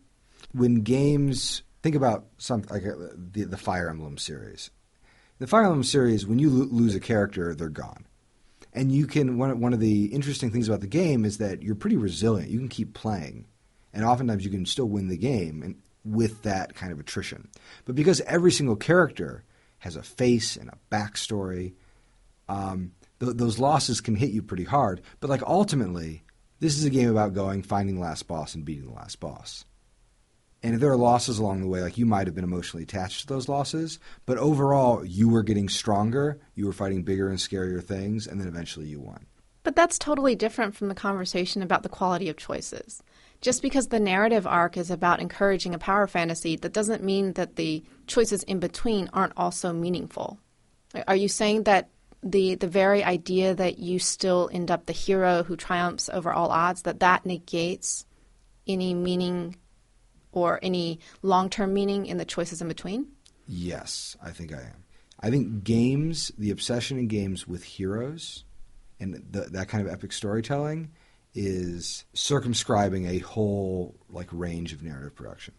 When 0.53 0.83
games 0.83 1.63
think 1.83 1.95
about 1.95 2.27
something 2.39 2.71
like 2.71 2.87
uh, 2.87 3.13
the, 3.15 3.45
the 3.45 3.57
Fire 3.57 3.89
Emblem 3.89 4.19
series, 4.19 4.71
the 5.39 5.47
Fire 5.47 5.65
Emblem 5.65 5.85
series, 5.85 6.27
when 6.27 6.39
you 6.39 6.49
lo- 6.49 6.69
lose 6.71 6.95
a 6.95 7.01
character, 7.01 7.55
they're 7.55 7.69
gone. 7.69 8.07
And 8.73 8.91
you 8.91 9.07
can 9.07 9.39
one 9.39 9.61
one 9.61 9.73
of 9.73 9.81
the 9.81 10.07
interesting 10.07 10.51
things 10.51 10.67
about 10.67 10.81
the 10.81 10.89
game 10.89 11.25
is 11.25 11.39
that 11.39 11.63
you're 11.63 11.77
pretty 11.77 11.97
resilient. 11.97 12.51
You 12.51 12.59
can 12.59 12.69
keep 12.69 12.93
playing, 12.93 13.47
and 13.93 14.05
oftentimes 14.05 14.45
you 14.45 14.51
can 14.51 14.67
still 14.67 14.89
win 14.89 15.07
the 15.07 15.17
game. 15.17 15.63
And 15.63 15.77
with 16.05 16.43
that 16.43 16.75
kind 16.75 16.93
of 16.93 17.01
attrition. 17.01 17.49
But 17.85 17.95
because 17.95 18.21
every 18.23 18.53
single 18.53 18.77
character 18.77 19.45
has 19.79 19.97
a 19.97 20.03
face 20.03 20.57
and 20.57 20.71
a 20.71 20.79
backstory, 20.91 21.75
um, 22.49 22.93
th- 23.21 23.37
those 23.37 23.59
losses 23.59 24.01
can 24.01 24.17
hit 24.17 24.31
you 24.31 24.43
pretty 24.43 24.65
hard. 24.65 25.01
But 25.21 25.31
like 25.31 25.43
ultimately, 25.43 26.25
this 26.61 26.77
is 26.77 26.85
a 26.85 26.91
game 26.91 27.11
about 27.11 27.35
going, 27.35 27.63
finding 27.63 27.97
the 27.97 28.03
last 28.03 28.27
boss, 28.27 28.55
and 28.55 28.65
beating 28.65 28.87
the 28.87 28.95
last 28.95 29.21
boss. 29.21 29.65
And 30.63 30.75
if 30.75 30.81
there 30.81 30.91
are 30.91 30.97
losses 30.97 31.39
along 31.39 31.61
the 31.61 31.69
way, 31.69 31.83
like 31.83 31.99
you 31.99 32.07
might 32.07 32.27
have 32.27 32.35
been 32.35 32.45
emotionally 32.45 32.85
attached 32.85 33.21
to 33.21 33.27
those 33.27 33.51
losses, 33.51 33.99
but 34.25 34.39
overall, 34.39 35.05
you 35.05 35.29
were 35.29 35.43
getting 35.43 35.69
stronger, 35.69 36.41
you 36.55 36.65
were 36.65 36.73
fighting 36.73 37.03
bigger 37.03 37.29
and 37.29 37.39
scarier 37.39 37.85
things, 37.85 38.27
and 38.27 38.41
then 38.41 38.49
eventually 38.49 38.87
you 38.87 38.99
won. 38.99 39.27
But 39.63 39.77
that's 39.77 39.99
totally 39.99 40.35
different 40.35 40.75
from 40.75 40.89
the 40.89 40.95
conversation 40.95 41.61
about 41.61 41.83
the 41.83 41.91
quality 41.91 42.31
of 42.31 42.39
choices. 42.39 43.03
Just 43.45 43.61
because 43.61 43.89
the 43.89 44.01
narrative 44.01 44.47
arc 44.47 44.79
is 44.79 44.91
about 44.91 45.21
encouraging 45.21 45.75
a 45.75 45.79
power 45.79 46.07
fantasy, 46.07 46.57
that 46.57 46.73
doesn't 46.73 47.05
mean 47.05 47.35
that 47.35 47.57
the 47.57 47.85
choices 48.07 48.43
in 48.45 48.59
between 48.59 49.11
aren't 49.13 49.35
also 49.37 49.71
meaningful. 49.71 50.39
Are 51.07 51.15
you 51.15 51.29
saying 51.29 51.65
that 51.65 51.91
the 52.23 52.55
the 52.55 52.67
very 52.67 53.05
idea 53.05 53.55
that 53.55 53.79
you 53.79 53.99
still 53.99 54.49
end 54.51 54.71
up 54.71 54.87
the 54.87 54.95
hero 54.95 55.43
who 55.43 55.57
triumphs 55.57 56.09
over 56.09 56.33
all 56.33 56.49
odds 56.49 56.83
that 56.83 57.01
that 57.01 57.27
negates 57.27 58.07
any 58.67 58.95
meaning 58.95 59.57
or 60.33 60.59
any 60.63 61.01
long-term 61.21 61.75
meaning 61.75 62.07
in 62.07 62.17
the 62.17 62.25
choices 62.25 62.63
in 62.63 62.69
between? 62.69 63.09
Yes, 63.47 64.17
I 64.23 64.31
think 64.31 64.55
I 64.55 64.63
am. 64.63 64.85
I 65.21 65.29
think 65.29 65.65
games, 65.65 66.33
the 66.39 66.51
obsession 66.51 66.97
in 66.97 67.09
games 67.09 67.47
with 67.47 67.63
heroes 67.63 68.45
and 68.99 69.23
the, 69.31 69.43
that 69.51 69.69
kind 69.69 69.87
of 69.87 69.93
epic 69.93 70.13
storytelling 70.13 70.93
is 71.35 72.05
circumscribing 72.13 73.07
a 73.07 73.19
whole 73.19 73.95
like 74.09 74.29
range 74.31 74.73
of 74.73 74.83
narrative 74.83 75.15
production. 75.15 75.55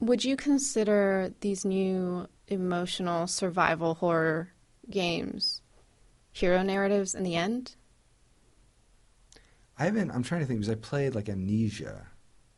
Would 0.00 0.24
you 0.24 0.36
consider 0.36 1.32
these 1.40 1.64
new 1.64 2.26
emotional 2.48 3.26
survival 3.26 3.94
horror 3.94 4.52
games 4.90 5.62
hero 6.32 6.62
narratives 6.62 7.14
in 7.14 7.22
the 7.22 7.36
end? 7.36 7.76
I 9.78 9.84
haven't. 9.84 10.10
I'm 10.10 10.22
trying 10.22 10.40
to 10.40 10.46
think 10.46 10.60
because 10.60 10.72
I 10.72 10.76
played 10.76 11.14
like 11.14 11.28
Amnesia. 11.28 12.06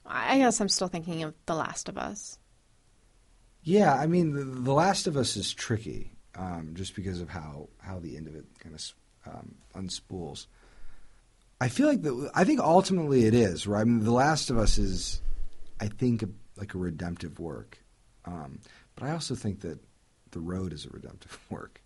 I 0.07 0.39
guess 0.39 0.61
I'm 0.61 0.69
still 0.69 0.89
thinking 0.89 1.23
of 1.23 1.35
The 1.47 1.55
Last 1.55 1.89
of 1.89 1.97
Us. 1.97 2.39
Yeah, 3.63 3.95
I 3.95 4.07
mean, 4.07 4.33
The, 4.33 4.45
the 4.45 4.75
Last 4.75 5.07
of 5.07 5.17
Us 5.17 5.37
is 5.37 5.53
tricky 5.53 6.13
um, 6.37 6.73
just 6.75 6.95
because 6.95 7.21
of 7.21 7.29
how 7.29 7.69
how 7.79 7.99
the 7.99 8.17
end 8.17 8.29
of 8.29 8.35
it 8.35 8.45
kind 8.59 8.75
of 8.75 8.93
um, 9.27 9.55
unspools. 9.75 10.47
I 11.65 11.69
feel 11.69 11.89
like 11.89 12.03
the, 12.03 12.31
I 12.35 12.45
think 12.45 12.61
ultimately 12.61 13.25
it 13.25 13.33
is 13.33 13.67
right. 13.67 13.81
I 13.81 13.85
mean, 13.85 14.05
The 14.05 14.13
Last 14.13 14.51
of 14.51 14.59
Us 14.59 14.77
is, 14.77 15.23
I 15.81 15.87
think, 15.87 16.23
a, 16.23 16.29
like 16.59 16.75
a 16.75 16.79
redemptive 16.79 17.41
work, 17.41 17.79
um, 18.27 18.59
but 18.95 19.09
I 19.09 19.13
also 19.13 19.35
think 19.35 19.63
that 19.63 19.79
The 20.33 20.41
Road 20.41 20.75
is 20.75 20.85
a 20.85 20.91
redemptive 20.91 21.39
work. 21.51 21.81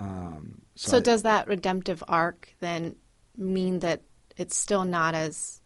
Um, 0.00 0.62
so, 0.74 0.92
so 0.92 0.96
I, 0.96 1.00
does 1.00 1.22
that 1.24 1.48
redemptive 1.48 2.02
arc 2.08 2.54
then 2.60 2.96
mean 3.36 3.80
that 3.80 4.00
it's 4.38 4.56
still 4.56 4.86
not 4.86 5.14
as 5.14 5.60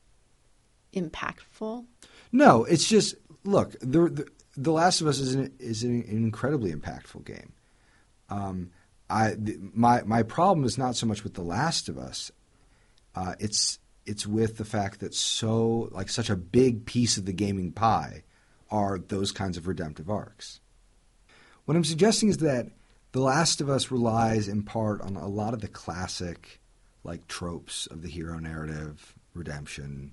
impactful? 0.92 1.86
No, 2.32 2.64
it's 2.64 2.88
just 2.88 3.14
look. 3.44 3.76
The 3.78 4.08
the, 4.08 4.28
the 4.56 4.72
Last 4.72 5.00
of 5.00 5.06
Us 5.06 5.20
is 5.20 5.34
an, 5.36 5.54
is 5.60 5.84
an 5.84 6.02
incredibly 6.02 6.72
impactful 6.72 7.24
game. 7.24 7.52
Um, 8.30 8.72
I 9.08 9.34
the, 9.38 9.60
my 9.72 10.02
my 10.02 10.24
problem 10.24 10.66
is 10.66 10.76
not 10.76 10.96
so 10.96 11.06
much 11.06 11.22
with 11.22 11.34
The 11.34 11.44
Last 11.44 11.88
of 11.88 11.98
Us. 11.98 12.32
Uh, 13.14 13.34
it's 13.38 13.78
it's 14.06 14.26
with 14.26 14.58
the 14.58 14.64
fact 14.64 15.00
that 15.00 15.14
so 15.14 15.88
like 15.92 16.08
such 16.08 16.30
a 16.30 16.36
big 16.36 16.84
piece 16.84 17.16
of 17.16 17.24
the 17.24 17.32
gaming 17.32 17.72
pie 17.72 18.22
are 18.70 18.98
those 18.98 19.32
kinds 19.32 19.56
of 19.56 19.66
redemptive 19.66 20.10
arcs. 20.10 20.60
What 21.64 21.76
I'm 21.76 21.84
suggesting 21.84 22.28
is 22.28 22.38
that 22.38 22.68
the 23.12 23.20
Last 23.20 23.60
of 23.60 23.70
Us 23.70 23.90
relies 23.90 24.48
in 24.48 24.62
part 24.64 25.00
on 25.00 25.16
a 25.16 25.28
lot 25.28 25.54
of 25.54 25.60
the 25.60 25.68
classic 25.68 26.60
like 27.04 27.28
tropes 27.28 27.86
of 27.86 28.02
the 28.02 28.08
hero 28.08 28.38
narrative, 28.38 29.14
redemption, 29.34 30.12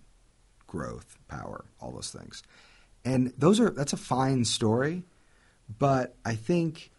growth, 0.68 1.18
power, 1.28 1.66
all 1.80 1.92
those 1.92 2.12
things. 2.12 2.44
And 3.04 3.34
those 3.38 3.60
are 3.60 3.72
that's 3.72 3.94
a 3.94 3.98
fine 3.98 4.46
story, 4.46 5.04
but 5.80 6.16
I 6.24 6.36
think 6.36 6.92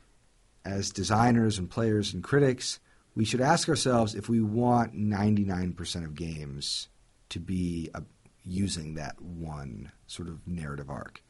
as 0.65 0.91
designers 0.91 1.59
and 1.59 1.71
players 1.71 2.13
and 2.13 2.23
critics, 2.23 2.81
we 3.15 3.25
should 3.25 3.41
ask 3.41 3.69
ourselves 3.69 4.15
if 4.15 4.29
we 4.29 4.41
want 4.41 4.97
99% 4.97 6.05
of 6.05 6.15
games 6.15 6.89
to 7.31 7.41
be 7.41 7.91
a, 7.95 8.03
using 8.45 8.95
that 8.95 9.21
one 9.21 9.93
sort 10.07 10.29
of 10.29 10.47
narrative 10.47 10.91
arc. 10.91 11.23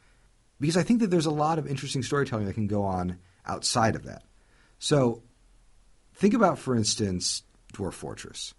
Because 0.61 0.77
I 0.77 0.83
think 0.83 1.01
that 1.01 1.09
there's 1.09 1.27
a 1.27 1.31
lot 1.31 1.59
of 1.59 1.67
interesting 1.67 2.03
storytelling 2.03 2.47
that 2.47 2.55
can 2.55 2.69
go 2.69 2.85
on 2.85 3.19
outside 3.47 3.97
of 3.97 4.05
that. 4.05 4.23
So 4.79 5.23
think 6.15 6.35
about, 6.35 6.59
for 6.59 6.77
instance, 6.77 7.43
Dwarf 7.73 7.95
Fortress. 7.95 8.55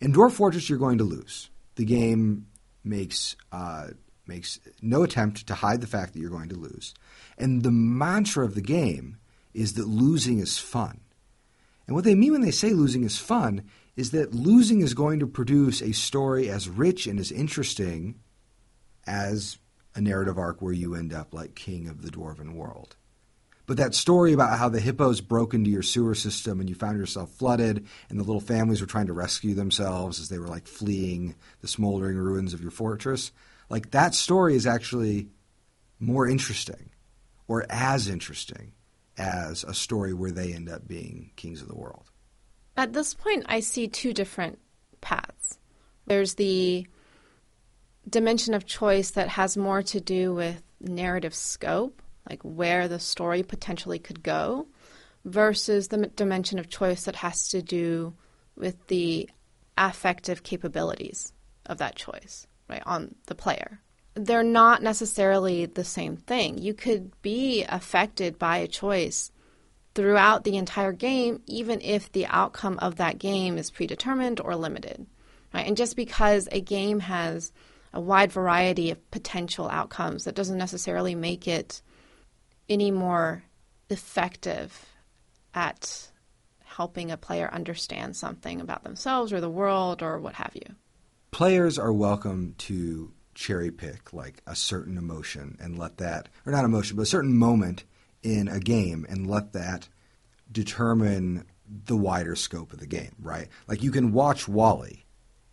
In 0.00 0.12
Dwarf 0.12 0.32
Fortress, 0.32 0.68
you're 0.68 0.78
going 0.78 0.98
to 0.98 1.04
lose. 1.04 1.50
The 1.76 1.84
game 1.84 2.46
makes 2.82 3.36
uh, 3.52 3.88
makes 4.26 4.58
no 4.80 5.02
attempt 5.02 5.46
to 5.46 5.54
hide 5.54 5.80
the 5.80 5.86
fact 5.86 6.12
that 6.12 6.20
you're 6.20 6.30
going 6.30 6.48
to 6.48 6.56
lose, 6.56 6.94
and 7.36 7.62
the 7.62 7.70
mantra 7.70 8.44
of 8.44 8.54
the 8.54 8.62
game 8.62 9.18
is 9.52 9.74
that 9.74 9.86
losing 9.86 10.38
is 10.38 10.58
fun. 10.58 11.00
And 11.86 11.94
what 11.94 12.04
they 12.04 12.14
mean 12.14 12.32
when 12.32 12.40
they 12.40 12.50
say 12.50 12.70
losing 12.70 13.04
is 13.04 13.18
fun 13.18 13.62
is 13.96 14.10
that 14.10 14.34
losing 14.34 14.80
is 14.80 14.94
going 14.94 15.20
to 15.20 15.26
produce 15.26 15.82
a 15.82 15.92
story 15.92 16.48
as 16.48 16.68
rich 16.68 17.06
and 17.06 17.20
as 17.20 17.30
interesting 17.30 18.16
as 19.06 19.58
a 19.94 20.00
narrative 20.00 20.38
arc 20.38 20.60
where 20.60 20.72
you 20.72 20.94
end 20.94 21.12
up 21.12 21.32
like 21.32 21.54
king 21.54 21.88
of 21.88 22.02
the 22.02 22.10
dwarven 22.10 22.54
world. 22.54 22.96
But 23.66 23.78
that 23.78 23.94
story 23.94 24.32
about 24.32 24.58
how 24.58 24.68
the 24.68 24.80
hippos 24.80 25.20
broke 25.20 25.54
into 25.54 25.70
your 25.70 25.82
sewer 25.82 26.14
system 26.14 26.60
and 26.60 26.68
you 26.68 26.74
found 26.74 26.98
yourself 26.98 27.30
flooded 27.30 27.86
and 28.10 28.18
the 28.18 28.24
little 28.24 28.40
families 28.40 28.80
were 28.80 28.86
trying 28.86 29.06
to 29.06 29.14
rescue 29.14 29.54
themselves 29.54 30.20
as 30.20 30.28
they 30.28 30.38
were 30.38 30.48
like 30.48 30.66
fleeing 30.66 31.34
the 31.60 31.68
smoldering 31.68 32.16
ruins 32.16 32.52
of 32.52 32.60
your 32.60 32.70
fortress, 32.70 33.32
like 33.70 33.90
that 33.92 34.14
story 34.14 34.54
is 34.54 34.66
actually 34.66 35.28
more 35.98 36.28
interesting 36.28 36.90
or 37.46 37.64
as 37.70 38.08
interesting 38.08 38.72
as 39.16 39.64
a 39.64 39.74
story 39.74 40.14
where 40.14 40.32
they 40.32 40.52
end 40.52 40.68
up 40.68 40.86
being 40.86 41.30
kings 41.36 41.62
of 41.62 41.68
the 41.68 41.76
world. 41.76 42.10
At 42.76 42.92
this 42.92 43.14
point, 43.14 43.44
I 43.48 43.60
see 43.60 43.88
two 43.88 44.12
different 44.12 44.58
paths. 45.00 45.58
There's 46.06 46.34
the 46.34 46.86
dimension 48.08 48.54
of 48.54 48.66
choice 48.66 49.12
that 49.12 49.28
has 49.28 49.56
more 49.56 49.82
to 49.82 50.00
do 50.00 50.34
with 50.34 50.62
narrative 50.80 51.34
scope 51.34 52.02
like 52.28 52.42
where 52.42 52.88
the 52.88 52.98
story 52.98 53.42
potentially 53.42 53.98
could 53.98 54.22
go, 54.22 54.66
versus 55.24 55.88
the 55.88 56.06
dimension 56.08 56.58
of 56.58 56.68
choice 56.68 57.04
that 57.04 57.16
has 57.16 57.48
to 57.48 57.62
do 57.62 58.14
with 58.56 58.86
the 58.88 59.28
affective 59.76 60.42
capabilities 60.42 61.32
of 61.66 61.78
that 61.78 61.96
choice, 61.96 62.46
right, 62.68 62.82
on 62.86 63.14
the 63.26 63.34
player. 63.34 63.80
They're 64.14 64.44
not 64.44 64.82
necessarily 64.82 65.66
the 65.66 65.84
same 65.84 66.16
thing. 66.16 66.58
You 66.58 66.74
could 66.74 67.10
be 67.22 67.64
affected 67.68 68.38
by 68.38 68.58
a 68.58 68.68
choice 68.68 69.32
throughout 69.94 70.44
the 70.44 70.56
entire 70.56 70.92
game, 70.92 71.42
even 71.46 71.80
if 71.80 72.10
the 72.12 72.26
outcome 72.26 72.78
of 72.80 72.96
that 72.96 73.18
game 73.18 73.58
is 73.58 73.70
predetermined 73.70 74.40
or 74.40 74.56
limited. 74.56 75.06
Right? 75.52 75.66
And 75.66 75.76
just 75.76 75.96
because 75.96 76.48
a 76.50 76.60
game 76.60 77.00
has 77.00 77.52
a 77.92 78.00
wide 78.00 78.32
variety 78.32 78.90
of 78.90 79.10
potential 79.10 79.68
outcomes, 79.68 80.24
that 80.24 80.34
doesn't 80.34 80.58
necessarily 80.58 81.14
make 81.14 81.46
it 81.46 81.80
any 82.68 82.90
more 82.90 83.44
effective 83.90 84.86
at 85.54 86.10
helping 86.64 87.10
a 87.10 87.16
player 87.16 87.48
understand 87.52 88.16
something 88.16 88.60
about 88.60 88.82
themselves 88.82 89.32
or 89.32 89.40
the 89.40 89.50
world 89.50 90.02
or 90.02 90.18
what 90.18 90.34
have 90.34 90.50
you. 90.54 90.74
Players 91.30 91.78
are 91.78 91.92
welcome 91.92 92.54
to 92.58 93.12
cherry 93.34 93.70
pick 93.70 94.12
like 94.12 94.42
a 94.46 94.56
certain 94.56 94.96
emotion 94.98 95.56
and 95.60 95.78
let 95.78 95.98
that, 95.98 96.28
or 96.46 96.52
not 96.52 96.64
emotion, 96.64 96.96
but 96.96 97.02
a 97.02 97.06
certain 97.06 97.36
moment 97.36 97.84
in 98.22 98.48
a 98.48 98.60
game 98.60 99.06
and 99.08 99.28
let 99.28 99.52
that 99.52 99.88
determine 100.50 101.44
the 101.86 101.96
wider 101.96 102.36
scope 102.36 102.72
of 102.72 102.80
the 102.80 102.86
game, 102.86 103.14
right? 103.20 103.48
Like 103.66 103.82
you 103.82 103.90
can 103.90 104.12
watch 104.12 104.48
WALL-E 104.48 105.04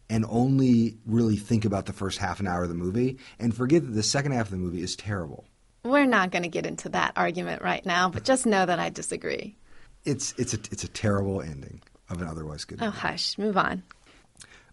and 0.09 0.25
only 0.27 0.97
really 1.05 1.37
think 1.37 1.63
about 1.65 1.85
the 1.85 1.93
first 1.93 2.17
half 2.17 2.39
an 2.39 2.47
hour 2.47 2.63
of 2.63 2.69
the 2.69 2.75
movie 2.75 3.17
and 3.39 3.55
forget 3.55 3.81
that 3.81 3.91
the 3.91 4.03
second 4.03 4.33
half 4.33 4.47
of 4.47 4.51
the 4.51 4.57
movie 4.57 4.81
is 4.81 4.95
terrible. 4.95 5.45
We're 5.83 6.05
not 6.05 6.31
going 6.31 6.43
to 6.43 6.49
get 6.49 6.65
into 6.65 6.89
that 6.89 7.13
argument 7.15 7.61
right 7.61 7.85
now, 7.85 8.09
but 8.09 8.23
just 8.23 8.45
know 8.45 8.65
that 8.65 8.77
I 8.79 8.89
disagree. 8.89 9.55
It's 10.03 10.33
it's 10.37 10.53
a 10.53 10.57
it's 10.71 10.83
a 10.83 10.87
terrible 10.87 11.41
ending 11.41 11.81
of 12.09 12.21
an 12.21 12.27
otherwise 12.27 12.65
good. 12.65 12.79
Oh, 12.81 12.85
movie. 12.85 12.97
hush, 12.97 13.37
move 13.37 13.57
on. 13.57 13.83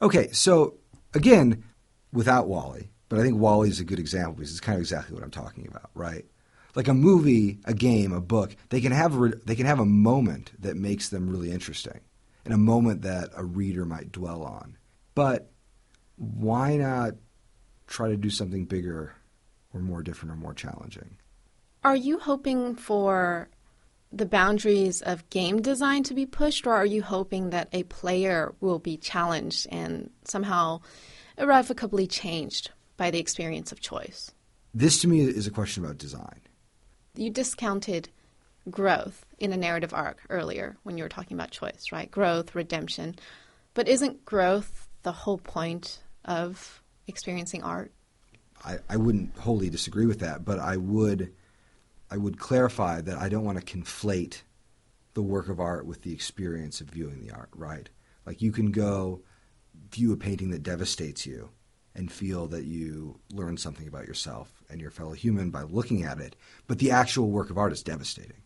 Okay, 0.02 0.30
so 0.32 0.74
again, 1.14 1.64
without 2.12 2.48
WALL-E, 2.48 2.90
but 3.08 3.18
I 3.18 3.22
think 3.22 3.38
WALL-E 3.38 3.68
is 3.68 3.80
a 3.80 3.84
good 3.84 3.98
example 3.98 4.34
because 4.34 4.50
it's 4.50 4.60
kind 4.60 4.76
of 4.76 4.82
exactly 4.82 5.14
what 5.14 5.24
I'm 5.24 5.30
talking 5.30 5.66
about, 5.66 5.90
right? 5.94 6.24
Like 6.74 6.88
a 6.88 6.94
movie, 6.94 7.58
a 7.64 7.74
game, 7.74 8.12
a 8.12 8.20
book, 8.20 8.54
they 8.68 8.80
can 8.80 8.92
have 8.92 9.20
a, 9.20 9.28
they 9.44 9.56
can 9.56 9.66
have 9.66 9.80
a 9.80 9.86
moment 9.86 10.52
that 10.60 10.76
makes 10.76 11.08
them 11.08 11.28
really 11.28 11.50
interesting, 11.50 12.00
and 12.44 12.54
a 12.54 12.58
moment 12.58 13.02
that 13.02 13.30
a 13.36 13.44
reader 13.44 13.84
might 13.84 14.12
dwell 14.12 14.42
on. 14.42 14.76
But 15.14 15.50
why 16.16 16.76
not 16.76 17.14
try 17.88 18.08
to 18.08 18.16
do 18.16 18.30
something 18.30 18.64
bigger 18.66 19.14
or 19.72 19.80
more 19.80 20.02
different 20.02 20.32
or 20.32 20.36
more 20.36 20.54
challenging. 20.54 21.16
Are 21.84 21.96
you 21.96 22.18
hoping 22.18 22.74
for 22.76 23.48
the 24.12 24.26
boundaries 24.26 25.02
of 25.02 25.28
game 25.30 25.60
design 25.60 26.02
to 26.04 26.14
be 26.14 26.26
pushed, 26.26 26.66
or 26.66 26.72
are 26.72 26.86
you 26.86 27.02
hoping 27.02 27.50
that 27.50 27.68
a 27.72 27.82
player 27.84 28.54
will 28.60 28.78
be 28.78 28.96
challenged 28.96 29.66
and 29.70 30.10
somehow 30.24 30.80
irrevocably 31.36 32.06
changed 32.06 32.70
by 32.98 33.10
the 33.10 33.18
experience 33.18 33.72
of 33.72 33.80
choice? 33.80 34.30
This 34.74 35.00
to 35.00 35.08
me 35.08 35.20
is 35.22 35.46
a 35.46 35.50
question 35.50 35.82
about 35.82 35.96
design. 35.96 36.40
You 37.14 37.30
discounted 37.30 38.10
growth 38.70 39.24
in 39.38 39.54
a 39.54 39.56
narrative 39.56 39.94
arc 39.94 40.20
earlier 40.28 40.76
when 40.82 40.98
you 40.98 41.04
were 41.04 41.08
talking 41.08 41.34
about 41.34 41.50
choice, 41.50 41.86
right? 41.90 42.10
Growth, 42.10 42.54
redemption. 42.54 43.16
But 43.72 43.88
isn't 43.88 44.26
growth 44.26 44.88
the 45.02 45.12
whole 45.12 45.38
point 45.38 46.00
of 46.26 46.82
experiencing 47.06 47.62
art? 47.62 47.92
I, 48.64 48.78
I 48.88 48.96
wouldn't 48.96 49.36
wholly 49.38 49.70
disagree 49.70 50.06
with 50.06 50.20
that, 50.20 50.44
but 50.44 50.58
I 50.58 50.76
would 50.76 51.32
I 52.10 52.16
would 52.16 52.38
clarify 52.38 53.02
that 53.02 53.18
I 53.18 53.28
don't 53.28 53.44
want 53.44 53.58
to 53.58 53.76
conflate 53.76 54.42
the 55.12 55.22
work 55.22 55.48
of 55.48 55.60
art 55.60 55.86
with 55.86 56.02
the 56.02 56.12
experience 56.12 56.80
of 56.80 56.88
viewing 56.88 57.20
the 57.20 57.30
art, 57.32 57.50
right? 57.54 57.88
Like 58.24 58.40
you 58.40 58.50
can 58.50 58.72
go 58.72 59.22
view 59.90 60.12
a 60.12 60.16
painting 60.16 60.50
that 60.50 60.62
devastates 60.62 61.26
you 61.26 61.50
and 61.98 62.10
feel 62.10 62.46
that 62.46 62.64
you 62.64 63.18
learn 63.32 63.56
something 63.56 63.88
about 63.88 64.06
yourself 64.06 64.62
and 64.70 64.80
your 64.80 64.90
fellow 64.90 65.12
human 65.12 65.50
by 65.50 65.62
looking 65.62 66.04
at 66.04 66.20
it, 66.20 66.36
but 66.68 66.78
the 66.78 66.92
actual 66.92 67.28
work 67.28 67.50
of 67.50 67.58
art 67.58 67.72
is 67.72 67.82
devastating. 67.82 68.36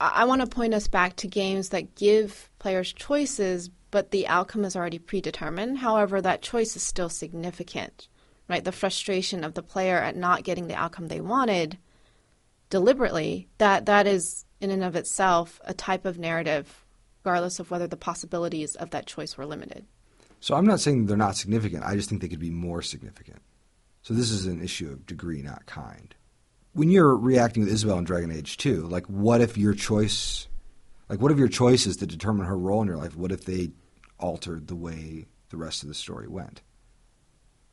I 0.00 0.24
want 0.24 0.42
to 0.42 0.46
point 0.46 0.74
us 0.74 0.88
back 0.88 1.16
to 1.16 1.28
games 1.28 1.70
that 1.70 1.94
give 1.94 2.50
players 2.58 2.92
choices, 2.92 3.70
but 3.90 4.10
the 4.10 4.26
outcome 4.26 4.64
is 4.64 4.76
already 4.76 4.98
predetermined. 4.98 5.78
However, 5.78 6.20
that 6.20 6.42
choice 6.42 6.76
is 6.76 6.82
still 6.82 7.08
significant, 7.08 8.08
right? 8.48 8.64
The 8.64 8.72
frustration 8.72 9.44
of 9.44 9.54
the 9.54 9.62
player 9.62 9.98
at 9.98 10.16
not 10.16 10.44
getting 10.44 10.66
the 10.66 10.74
outcome 10.74 11.06
they 11.06 11.20
wanted 11.20 11.78
deliberately, 12.70 13.48
that 13.58 13.86
that 13.86 14.06
is 14.06 14.44
in 14.60 14.70
and 14.70 14.84
of 14.84 14.96
itself 14.96 15.60
a 15.64 15.72
type 15.72 16.04
of 16.04 16.18
narrative, 16.18 16.84
regardless 17.24 17.60
of 17.60 17.70
whether 17.70 17.86
the 17.86 17.96
possibilities 17.96 18.74
of 18.74 18.90
that 18.90 19.06
choice 19.06 19.36
were 19.36 19.46
limited. 19.46 19.86
So 20.40 20.54
I'm 20.54 20.66
not 20.66 20.80
saying 20.80 21.06
they're 21.06 21.16
not 21.16 21.36
significant. 21.36 21.84
I 21.84 21.94
just 21.94 22.08
think 22.08 22.20
they 22.20 22.28
could 22.28 22.38
be 22.38 22.50
more 22.50 22.82
significant. 22.82 23.42
So 24.02 24.14
this 24.14 24.30
is 24.30 24.46
an 24.46 24.62
issue 24.62 24.90
of 24.90 25.06
degree, 25.06 25.42
not 25.42 25.66
kind. 25.66 26.14
When 26.72 26.90
you're 26.90 27.16
reacting 27.16 27.64
with 27.64 27.72
Isabel 27.72 27.98
in 27.98 28.04
Dragon 28.04 28.30
Age 28.30 28.56
2, 28.56 28.86
like 28.86 29.06
what 29.06 29.40
if 29.40 29.58
your 29.58 29.74
choice, 29.74 30.48
like 31.08 31.20
what 31.20 31.32
if 31.32 31.38
your 31.38 31.48
choices 31.48 31.96
that 31.96 32.06
determine 32.06 32.46
her 32.46 32.56
role 32.56 32.82
in 32.82 32.88
your 32.88 32.96
life, 32.96 33.16
what 33.16 33.32
if 33.32 33.44
they 33.44 33.70
altered 34.18 34.68
the 34.68 34.76
way 34.76 35.26
the 35.50 35.56
rest 35.56 35.82
of 35.82 35.88
the 35.88 35.94
story 35.94 36.28
went? 36.28 36.62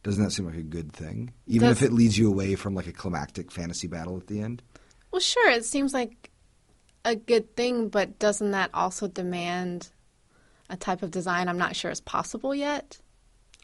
Doesn't 0.03 0.23
that 0.23 0.31
seem 0.31 0.45
like 0.45 0.55
a 0.55 0.63
good 0.63 0.91
thing? 0.91 1.33
Even 1.47 1.69
Does, 1.69 1.81
if 1.81 1.87
it 1.87 1.93
leads 1.93 2.17
you 2.17 2.29
away 2.29 2.55
from 2.55 2.75
like 2.75 2.87
a 2.87 2.93
climactic 2.93 3.51
fantasy 3.51 3.87
battle 3.87 4.17
at 4.17 4.27
the 4.27 4.39
end? 4.41 4.61
Well, 5.11 5.19
sure, 5.19 5.49
it 5.49 5.65
seems 5.65 5.93
like 5.93 6.31
a 7.03 7.15
good 7.15 7.55
thing, 7.55 7.89
but 7.89 8.19
doesn't 8.19 8.51
that 8.51 8.69
also 8.73 9.07
demand 9.07 9.89
a 10.69 10.77
type 10.77 11.03
of 11.03 11.11
design 11.11 11.47
I'm 11.47 11.57
not 11.57 11.75
sure 11.75 11.91
is 11.91 12.01
possible 12.01 12.53
yet? 12.53 12.99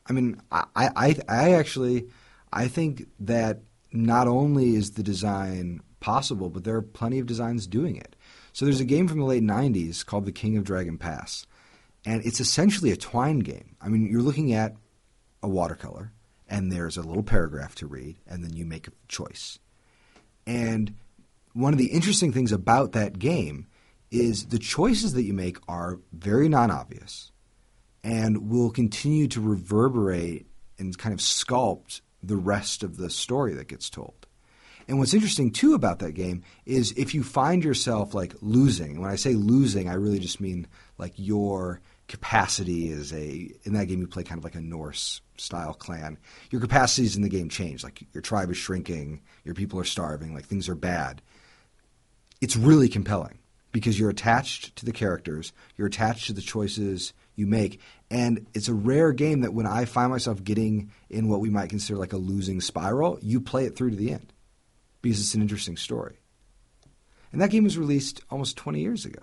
I 0.08 0.14
mean, 0.14 0.42
I, 0.52 0.66
I, 0.76 1.16
I 1.28 1.54
actually, 1.54 2.08
I 2.52 2.68
think 2.68 3.08
that 3.20 3.62
not 3.92 4.28
only 4.28 4.76
is 4.76 4.92
the 4.92 5.04
design 5.04 5.82
possible, 6.00 6.50
but 6.50 6.64
there 6.64 6.76
are 6.76 6.82
plenty 6.82 7.20
of 7.20 7.28
designs 7.28 7.68
doing 7.68 7.96
it. 7.96 8.16
So 8.54 8.66
there's 8.66 8.82
a 8.82 8.86
game 8.86 9.08
from 9.08 9.20
the 9.20 9.26
late 9.26 9.44
90s 9.44 10.06
called 10.06 10.26
The 10.26 10.32
King 10.32 10.58
of 10.58 10.64
Dragon 10.64 10.98
Pass, 10.98 11.46
and 12.06 12.26
it's 12.26 12.40
essentially 12.40 12.92
a 12.92 12.98
twine 12.98 13.40
game. 13.40 13.76
I 13.80 13.88
mean, 13.88 14.10
you're 14.12 14.22
looking 14.22 14.54
at 14.54 14.76
a 15.42 15.48
watercolor, 15.48 16.12
and 16.50 16.72
there's 16.72 16.98
a 16.98 17.02
little 17.02 17.24
paragraph 17.24 17.76
to 17.76 17.88
read, 17.88 18.18
and 18.28 18.44
then 18.44 18.54
you 18.54 18.66
make 18.66 18.88
a 18.88 18.92
choice. 19.08 19.60
And 20.46 20.96
one 21.54 21.74
of 21.74 21.80
the 21.80 21.92
interesting 21.92 22.34
things 22.34 22.52
about 22.52 22.92
that 22.94 23.20
game 23.20 23.68
is 24.12 24.48
the 24.48 24.60
choices 24.60 25.14
that 25.14 25.24
you 25.24 25.34
make 25.34 25.58
are 25.68 26.00
very 26.12 26.50
non-obvious 26.50 27.32
and 28.04 28.50
will 28.50 28.70
continue 28.70 29.28
to 29.30 29.42
reverberate 29.42 30.48
and 30.78 30.98
kind 30.98 31.14
of 31.14 31.20
sculpt 31.20 32.02
the 32.22 32.36
rest 32.36 32.84
of 32.84 32.98
the 32.98 33.10
story 33.10 33.54
that 33.54 33.68
gets 33.68 33.90
told. 33.90 34.28
And 34.88 35.00
what's 35.00 35.14
interesting 35.14 35.52
too 35.52 35.74
about 35.74 36.00
that 36.00 36.14
game 36.14 36.44
is 36.66 36.92
if 36.98 37.14
you 37.14 37.24
find 37.24 37.64
yourself 37.64 38.14
like 38.14 38.36
losing, 38.42 39.00
when 39.00 39.10
I 39.10 39.16
say 39.16 39.34
losing, 39.34 39.88
I 39.88 39.94
really 39.94 40.20
just 40.20 40.42
mean 40.42 40.68
like 40.98 41.14
your 41.16 41.80
capacity 42.08 42.90
is 42.90 43.14
a 43.14 43.50
in 43.64 43.74
that 43.74 43.86
game 43.86 44.02
you 44.02 44.08
play 44.08 44.24
kind 44.24 44.38
of 44.38 44.44
like 44.44 44.56
a 44.56 44.62
Norse 44.62 45.22
style 45.38 45.74
clan. 45.74 46.18
Your 46.50 46.60
capacities 46.60 47.16
in 47.16 47.22
the 47.22 47.30
game 47.30 47.48
change. 47.48 47.84
Like 47.84 48.04
your 48.14 48.22
tribe 48.22 48.52
is 48.52 48.58
shrinking, 48.58 49.22
your 49.46 49.56
people 49.56 49.80
are 49.80 49.86
starving, 49.86 50.34
like 50.34 50.46
things 50.46 50.68
are 50.68 50.76
bad. 50.76 51.22
It's 52.42 52.58
really 52.58 52.90
compelling 52.90 53.38
because 53.72 54.00
you're 54.00 54.10
attached 54.10 54.76
to 54.76 54.86
the 54.86 54.92
characters, 54.92 55.54
you're 55.78 55.88
attached 55.88 56.28
to 56.28 56.34
the 56.34 56.42
choices 56.42 57.14
you 57.36 57.48
make, 57.48 57.80
and 58.10 58.46
it's 58.54 58.68
a 58.68 58.74
rare 58.74 59.14
game 59.14 59.42
that 59.42 59.54
when 59.54 59.66
I 59.66 59.86
find 59.86 60.12
myself 60.12 60.44
getting 60.44 60.92
in 61.10 61.30
what 61.30 61.40
we 61.40 61.50
might 61.50 61.70
consider 61.70 61.98
like 61.98 62.14
a 62.14 62.18
losing 62.18 62.62
spiral, 62.62 63.18
you 63.22 63.40
play 63.40 63.66
it 63.66 63.76
through 63.76 63.92
to 63.92 63.96
the 63.96 64.12
end 64.12 64.34
because 65.02 65.20
it's 65.20 65.36
an 65.36 65.42
interesting 65.42 65.78
story. 65.78 66.20
And 67.32 67.42
that 67.42 67.52
game 67.52 67.64
was 67.64 67.78
released 67.78 68.22
almost 68.30 68.58
20 68.58 68.82
years 68.82 69.06
ago. 69.06 69.22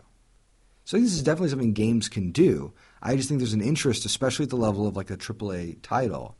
So 0.84 0.98
this 0.98 1.12
is 1.12 1.22
definitely 1.22 1.50
something 1.50 1.74
games 1.74 2.08
can 2.08 2.32
do. 2.32 2.72
I 3.02 3.14
just 3.14 3.28
think 3.28 3.40
there's 3.40 3.52
an 3.52 3.60
interest, 3.60 4.06
especially 4.06 4.44
at 4.44 4.50
the 4.50 4.56
level 4.56 4.86
of 4.86 4.96
like 4.96 5.10
a 5.10 5.18
AAA 5.18 5.82
title, 5.82 6.38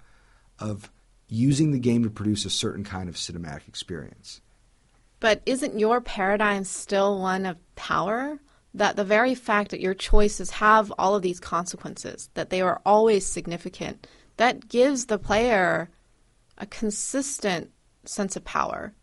of 0.59 0.91
using 1.29 1.71
the 1.71 1.79
game 1.79 2.03
to 2.05 2.11
produce 2.11 2.47
a 2.47 2.51
certain 2.51 2.85
kind 2.85 3.11
of 3.11 3.17
cinematic 3.17 3.69
experience. 3.69 4.41
But 5.21 5.43
isn't 5.47 5.79
your 5.79 6.01
paradigm 6.01 6.65
still 6.65 7.19
one 7.21 7.47
of 7.47 7.57
power? 7.75 8.41
That 8.75 8.97
the 8.97 9.05
very 9.05 9.35
fact 9.35 9.71
that 9.71 9.81
your 9.81 9.95
choices 9.95 10.51
have 10.51 10.93
all 10.99 11.15
of 11.15 11.23
these 11.23 11.41
consequences, 11.41 12.31
that 12.35 12.51
they 12.51 12.61
are 12.61 12.81
always 12.85 13.27
significant, 13.27 14.07
that 14.37 14.69
gives 14.69 15.07
the 15.07 15.19
player 15.19 15.91
a 16.59 16.67
consistent 16.67 17.71
sense 18.05 18.37
of 18.37 18.45
power. 18.45 18.95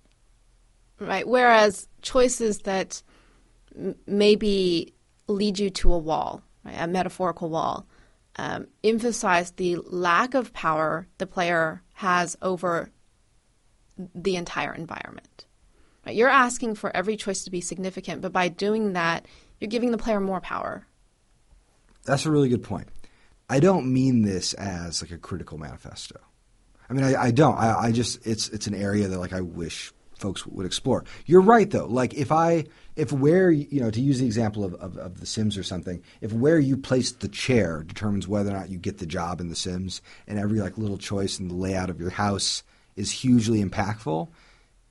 Right? 1.00 1.28
Whereas 1.28 1.88
choices 2.02 2.60
that 2.60 3.02
m- 3.76 3.96
maybe 4.06 4.94
lead 5.28 5.60
you 5.60 5.70
to 5.72 5.94
a 5.94 5.98
wall, 5.98 6.42
right? 6.64 6.76
a 6.80 6.88
metaphorical 6.88 7.50
wall, 7.50 7.88
um, 8.38 8.68
emphasize 8.84 9.52
the 9.52 9.78
lack 9.78 10.34
of 10.34 10.54
power 10.54 11.08
the 11.18 11.28
player 11.28 11.82
has 11.94 12.38
over 12.42 12.92
the 13.98 14.36
entire 14.36 14.74
environment. 14.74 15.46
Right? 16.06 16.16
You're 16.16 16.30
asking 16.30 16.76
for 16.76 16.96
every 16.96 17.18
choice 17.18 17.44
to 17.44 17.52
be 17.52 17.62
significant, 17.62 18.22
but 18.22 18.32
by 18.32 18.48
doing 18.48 18.94
that, 18.94 19.26
you're 19.60 19.70
giving 19.70 19.92
the 19.92 19.98
player 19.98 20.20
more 20.20 20.42
power. 20.42 20.86
That's 22.06 22.26
a 22.26 22.32
really 22.32 22.50
good 22.50 22.64
point. 22.64 22.88
I 23.50 23.60
don't 23.60 23.92
mean 23.92 24.24
this 24.24 24.54
as 24.54 25.02
like 25.02 25.12
a 25.12 25.18
critical 25.18 25.58
manifesto. 25.58 26.20
I 26.90 26.94
mean, 26.94 27.04
I, 27.04 27.16
I 27.16 27.32
don't. 27.32 27.58
I, 27.58 27.86
I, 27.86 27.92
just 27.92 28.26
it's 28.26 28.50
it's 28.50 28.68
an 28.68 28.76
area 28.76 29.08
that 29.08 29.20
like 29.20 29.34
I 29.34 29.42
wish 29.42 29.92
folks 30.18 30.46
would 30.46 30.66
explore. 30.66 31.04
You're 31.26 31.42
right 31.42 31.70
though. 31.70 31.86
Like 31.86 32.14
if 32.14 32.32
I 32.32 32.66
if 32.96 33.12
where 33.12 33.52
you 33.52 33.82
know 33.82 33.92
to 33.92 34.02
use 34.02 34.20
the 34.20 34.26
example 34.26 34.64
of, 34.64 34.74
of, 34.76 34.98
of 34.98 35.20
The 35.20 35.26
Sims 35.26 35.58
or 35.58 35.64
something, 35.64 36.04
if 36.22 36.32
where 36.32 36.60
you 36.60 36.78
place 36.78 37.12
the 37.12 37.28
chair 37.28 37.84
determines 37.84 38.28
whether 38.28 38.52
or 38.52 38.58
not 38.58 38.70
you 38.70 38.78
get 38.78 39.00
the 39.00 39.06
job 39.06 39.42
in 39.42 39.50
The 39.50 39.56
Sims, 39.56 40.02
and 40.28 40.40
every 40.40 40.60
like 40.60 40.78
little 40.78 40.98
choice 40.98 41.40
in 41.40 41.48
the 41.48 41.56
layout 41.56 41.90
of 41.90 42.00
your 42.00 42.12
house 42.12 42.64
is 42.96 43.12
hugely 43.12 43.64
impactful, 43.64 44.30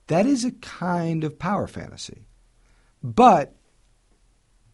that 0.07 0.25
is 0.25 0.45
a 0.45 0.51
kind 0.51 1.23
of 1.23 1.39
power 1.39 1.67
fantasy. 1.67 2.27
But 3.03 3.55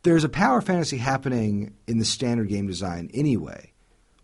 there's 0.04 0.24
a 0.24 0.30
power 0.30 0.62
fantasy 0.62 0.98
happening 0.98 1.76
in 1.88 2.00
the 2.00 2.06
standard 2.06 2.50
game 2.50 2.68
design 2.68 3.10
anyway, 3.14 3.74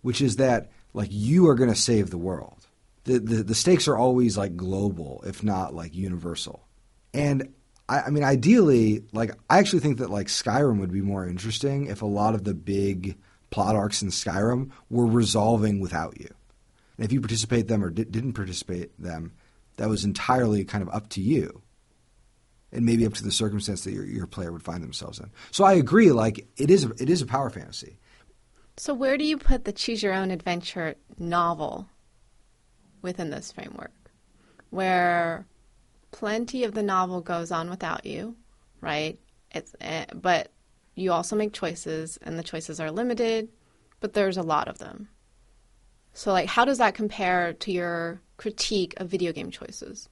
which 0.02 0.22
is 0.22 0.38
that 0.38 0.72
like 0.94 1.10
you 1.12 1.48
are 1.48 1.56
going 1.56 1.70
to 1.70 1.76
save 1.76 2.10
the 2.10 2.18
world. 2.18 2.68
The, 3.04 3.20
the, 3.20 3.44
the 3.44 3.56
stakes 3.56 3.88
are 3.88 3.98
always 3.98 4.38
like 4.38 4.58
global, 4.58 5.24
if 5.26 5.44
not 5.44 5.74
like 5.74 5.96
universal. 5.96 6.68
And 7.14 7.54
I, 7.88 8.02
I 8.02 8.10
mean, 8.10 8.24
ideally, 8.24 9.04
like 9.14 9.32
I 9.50 9.60
actually 9.60 9.80
think 9.80 10.00
that 10.00 10.10
like 10.10 10.28
Skyrim 10.28 10.80
would 10.80 10.92
be 10.92 11.02
more 11.02 11.28
interesting 11.28 11.88
if 11.88 12.02
a 12.02 12.08
lot 12.08 12.36
of 12.36 12.44
the 12.44 12.54
big 12.54 13.18
plot 13.50 13.76
arcs 13.76 14.02
in 14.02 14.10
Skyrim 14.10 14.72
were 14.90 15.06
resolving 15.06 15.80
without 15.80 16.20
you. 16.20 16.30
And 16.98 17.06
if 17.06 17.12
you 17.12 17.22
participate 17.22 17.68
them 17.68 17.84
or 17.84 17.90
di- 17.90 18.04
didn't 18.06 18.34
participate 18.34 19.00
them, 19.02 19.34
that 19.78 19.90
was 19.90 20.04
entirely 20.04 20.66
kind 20.66 20.82
of 20.82 20.94
up 20.94 21.10
to 21.10 21.22
you 21.22 21.62
and 22.72 22.86
maybe 22.86 23.06
up 23.06 23.14
to 23.14 23.24
the 23.24 23.32
circumstance 23.32 23.84
that 23.84 23.94
your, 23.94 24.06
your 24.06 24.28
player 24.28 24.52
would 24.52 24.64
find 24.64 24.84
themselves 24.84 25.20
in. 25.20 25.32
So 25.52 25.64
I 25.64 25.74
agree, 25.74 26.12
like 26.12 26.48
it 26.58 26.70
is, 26.70 26.84
it 27.00 27.10
is 27.10 27.22
a 27.22 27.26
power 27.26 27.50
fantasy. 27.50 27.98
So 28.76 28.94
where 28.94 29.18
do 29.18 29.24
you 29.24 29.38
put 29.38 29.66
the 29.66 29.72
choose 29.72 30.04
your 30.04 30.14
own 30.14 30.30
adventure 30.30 30.96
novel 31.18 31.88
within 33.02 33.30
this 33.30 33.52
framework, 33.52 34.12
where 34.70 35.48
plenty 36.12 36.64
of 36.64 36.74
the 36.74 36.84
novel 36.84 37.22
goes 37.22 37.52
on 37.52 37.70
without 37.70 38.06
you, 38.06 38.36
right? 38.82 39.18
It's 39.52 39.74
uh, 39.82 40.06
but 40.14 40.52
you 40.96 41.12
also 41.12 41.36
make 41.36 41.54
choices, 41.54 42.18
and 42.22 42.38
the 42.38 42.44
choices 42.44 42.80
are 42.80 42.92
limited, 42.92 43.50
but 44.00 44.14
there's 44.14 44.38
a 44.38 44.44
lot 44.44 44.68
of 44.68 44.80
them. 44.80 45.10
So, 46.14 46.32
like, 46.32 46.50
how 46.50 46.66
does 46.66 46.80
that 46.80 46.96
compare 46.96 47.54
to 47.54 47.72
your 47.72 48.20
critique 48.38 48.94
of 48.98 49.10
video 49.10 49.32
game 49.32 49.52
choices? 49.52 50.10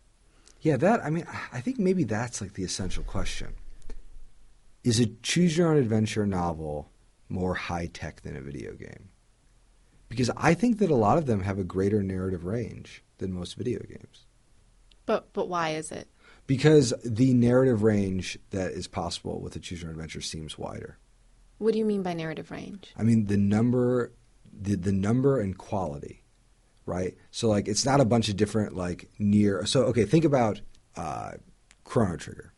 Yeah, 0.62 0.78
that 0.78 1.04
I 1.06 1.10
mean, 1.10 1.26
I 1.54 1.62
think 1.62 1.78
maybe 1.80 2.04
that's 2.04 2.42
like 2.42 2.54
the 2.54 2.64
essential 2.64 3.04
question. 3.04 3.54
Is 4.84 5.00
a 5.00 5.08
choose 5.24 5.58
your 5.58 5.70
own 5.70 5.78
adventure 5.78 6.26
novel 6.26 6.92
more 7.30 7.56
high 7.56 7.88
tech 7.88 8.22
than 8.22 8.36
a 8.36 8.42
video 8.42 8.74
game? 8.74 9.10
Because 10.10 10.30
I 10.38 10.54
think 10.54 10.78
that 10.80 10.92
a 10.92 10.96
lot 10.96 11.18
of 11.18 11.26
them 11.26 11.42
have 11.42 11.58
a 11.58 11.64
greater 11.64 12.04
narrative 12.04 12.46
range 12.46 13.04
than 13.18 13.32
most 13.32 13.56
video 13.56 13.80
games. 13.80 14.26
But 15.06 15.32
but 15.34 15.48
why 15.48 15.72
is 15.72 15.92
it? 15.92 16.08
Because 16.48 16.94
the 17.04 17.34
narrative 17.34 17.84
range 17.84 18.38
that 18.52 18.72
is 18.72 18.88
possible 18.88 19.42
with 19.42 19.56
a 19.56 19.60
choose 19.60 19.82
your 19.82 19.90
own 19.90 19.96
adventure 19.96 20.22
seems 20.22 20.58
wider. 20.58 20.98
What 21.58 21.74
do 21.74 21.80
you 21.80 21.86
mean 21.86 22.04
by 22.04 22.14
narrative 22.14 22.52
range? 22.52 22.94
I 22.98 23.04
mean 23.04 23.26
the 23.26 23.38
number 23.38 24.12
the, 24.52 24.76
the 24.76 24.92
number 24.92 25.40
and 25.40 25.58
quality, 25.58 26.24
right? 26.86 27.16
So 27.32 27.48
like 27.48 27.68
it's 27.68 27.86
not 27.86 28.02
a 28.02 28.06
bunch 28.06 28.30
of 28.30 28.38
different 28.38 28.76
like 28.76 29.10
near 29.20 29.66
so 29.66 29.84
okay, 29.86 30.06
think 30.06 30.26
about 30.26 30.62
uh, 30.96 31.32
Chrono 31.84 32.18
Trigger. 32.18 32.54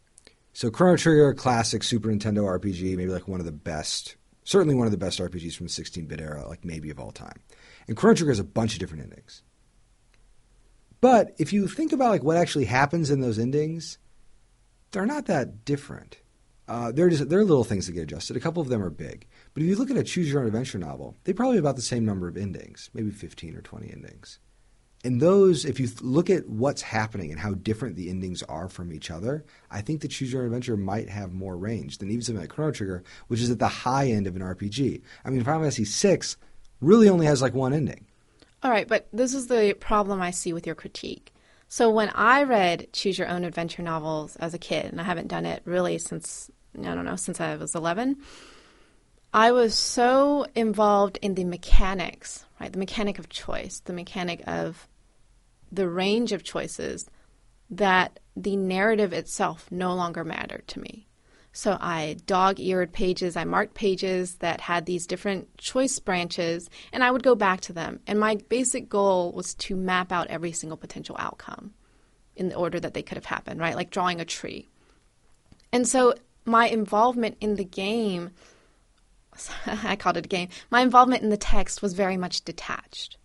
So 0.54 0.72
Chrono 0.72 0.98
Trigger, 0.98 1.34
classic 1.34 1.84
Super 1.84 2.10
Nintendo 2.10 2.44
RPG, 2.44 2.98
maybe 2.98 3.12
like 3.12 3.28
one 3.28 3.40
of 3.40 3.46
the 3.46 3.52
best, 3.52 4.16
certainly 4.44 4.74
one 4.74 4.88
of 4.88 4.92
the 4.92 4.98
best 4.98 5.20
RPGs 5.20 5.56
from 5.56 5.68
the 5.68 5.72
16-bit 5.72 6.20
era, 6.20 6.48
like 6.48 6.66
maybe 6.66 6.90
of 6.90 7.00
all 7.00 7.12
time. 7.12 7.40
And 7.88 7.96
Chrono 7.96 8.16
Trigger 8.16 8.32
has 8.32 8.40
a 8.40 8.44
bunch 8.44 8.74
of 8.74 8.80
different 8.80 9.04
endings. 9.04 9.44
But 11.00 11.36
if 11.38 11.54
you 11.54 11.68
think 11.68 11.92
about 11.92 12.10
like 12.10 12.24
what 12.24 12.38
actually 12.38 12.66
happens 12.66 13.12
in 13.12 13.22
those 13.22 13.38
endings, 13.38 14.00
they're 14.92 15.06
not 15.06 15.28
that 15.28 15.64
different. 15.64 16.18
Uh, 16.68 16.92
they're 16.92 17.10
just 17.10 17.30
they're 17.30 17.46
little 17.46 17.64
things 17.64 17.86
that 17.86 17.94
get 17.94 18.04
adjusted. 18.04 18.36
A 18.36 18.42
couple 18.42 18.62
of 18.62 18.70
them 18.70 18.84
are 18.84 18.90
big, 18.90 19.26
but 19.54 19.64
if 19.64 19.70
you 19.70 19.76
look 19.76 19.90
at 19.90 19.98
a 19.98 20.04
choose 20.04 20.30
your 20.30 20.42
own 20.42 20.48
adventure 20.48 20.78
novel, 20.78 21.16
they 21.24 21.34
probably 21.34 21.56
have 21.56 21.64
about 21.64 21.78
the 21.78 21.82
same 21.82 22.06
number 22.06 22.28
of 22.28 22.38
endings, 22.38 22.90
maybe 22.94 23.10
fifteen 23.12 23.56
or 23.56 23.62
twenty 23.62 23.92
endings. 23.92 24.40
And 25.04 25.22
those, 25.22 25.64
if 25.64 25.80
you 25.80 25.88
look 26.02 26.30
at 26.30 26.50
what's 26.50 26.82
happening 26.82 27.32
and 27.32 27.40
how 27.40 27.54
different 27.54 27.96
the 27.96 28.10
endings 28.10 28.42
are 28.44 28.68
from 28.68 28.92
each 28.92 29.12
other, 29.12 29.46
I 29.70 29.80
think 29.82 30.02
the 30.02 30.08
Choose 30.08 30.34
Your 30.34 30.42
Own 30.42 30.48
Adventure 30.48 30.76
might 30.76 31.08
have 31.08 31.32
more 31.32 31.56
range 31.56 32.00
than 32.00 32.10
even 32.10 32.24
something 32.24 32.42
like 32.42 32.50
Chrono 32.50 32.72
Trigger, 32.72 33.04
which 33.28 33.40
is 33.40 33.52
at 33.52 33.60
the 33.60 33.68
high 33.68 34.08
end 34.08 34.26
of 34.28 34.36
an 34.36 34.42
RPG. 34.42 35.02
I 35.24 35.30
mean, 35.30 35.44
Final 35.44 35.62
Fantasy 35.62 35.86
VI 35.86 36.20
really 36.82 37.10
only 37.10 37.28
has 37.28 37.42
like 37.42 37.54
one 37.54 37.74
ending. 37.74 38.06
All 38.64 38.72
right, 38.72 38.88
but 38.88 39.08
this 39.14 39.34
is 39.34 39.48
the 39.48 39.76
problem 39.80 40.20
I 40.22 40.32
see 40.32 40.52
with 40.52 40.66
your 40.66 40.76
critique. 40.76 41.32
So 41.68 41.90
when 41.90 42.10
I 42.10 42.44
read 42.44 42.88
Choose 42.92 43.20
Your 43.20 43.28
Own 43.28 43.44
Adventure 43.44 43.84
novels 43.84 44.36
as 44.38 44.54
a 44.54 44.60
kid, 44.60 44.86
and 44.86 45.00
I 45.00 45.04
haven't 45.04 45.28
done 45.28 45.46
it 45.46 45.62
really 45.66 45.98
since, 46.00 46.50
I 46.80 46.96
don't 46.96 47.06
know, 47.06 47.16
since 47.16 47.42
I 47.42 47.56
was 47.56 47.76
11, 47.76 48.18
I 49.34 49.52
was 49.52 49.76
so 49.76 50.46
involved 50.56 51.20
in 51.22 51.36
the 51.36 51.44
mechanics, 51.44 52.46
right? 52.60 52.72
The 52.72 52.80
mechanic 52.80 53.20
of 53.20 53.30
choice, 53.30 53.82
the 53.84 53.94
mechanic 53.94 54.44
of 54.48 54.88
the 55.72 55.90
range 55.90 56.32
of 56.32 56.44
choices 56.44 57.10
that 57.70 58.20
the 58.36 58.56
narrative 58.56 59.14
itself 59.14 59.68
no 59.72 59.94
longer 59.94 60.24
mattered 60.24 60.68
to 60.70 60.80
me. 60.80 61.08
So 61.52 61.78
I 61.82 62.18
dog 62.26 62.60
eared 62.60 62.94
pages, 62.94 63.36
I 63.36 63.44
marked 63.44 63.74
pages 63.74 64.36
that 64.36 64.62
had 64.62 64.86
these 64.86 65.08
different 65.08 65.58
choice 65.58 65.98
branches, 65.98 66.70
and 66.94 67.04
I 67.04 67.10
would 67.10 67.24
go 67.24 67.34
back 67.34 67.62
to 67.62 67.74
them. 67.74 68.00
And 68.06 68.20
my 68.20 68.38
basic 68.48 68.88
goal 68.88 69.32
was 69.32 69.56
to 69.56 69.76
map 69.76 70.12
out 70.12 70.28
every 70.28 70.52
single 70.52 70.78
potential 70.78 71.16
outcome 71.18 71.74
in 72.36 72.50
the 72.50 72.56
order 72.56 72.80
that 72.80 72.94
they 72.94 73.02
could 73.02 73.18
have 73.18 73.26
happened, 73.26 73.60
right? 73.60 73.76
Like 73.76 73.90
drawing 73.90 74.22
a 74.22 74.26
tree. 74.26 74.70
And 75.74 75.88
so 75.88 76.14
my 76.48 76.68
involvement 76.68 77.38
in 77.42 77.56
the 77.56 77.64
game, 77.64 78.32
I 79.66 79.96
called 79.96 80.18
it 80.18 80.26
a 80.26 80.30
game, 80.30 80.50
my 80.72 80.82
involvement 80.82 81.24
in 81.24 81.30
the 81.30 81.38
text 81.38 81.82
was 81.82 81.94
very 81.94 82.18
much 82.18 82.44
detached. 82.44 83.18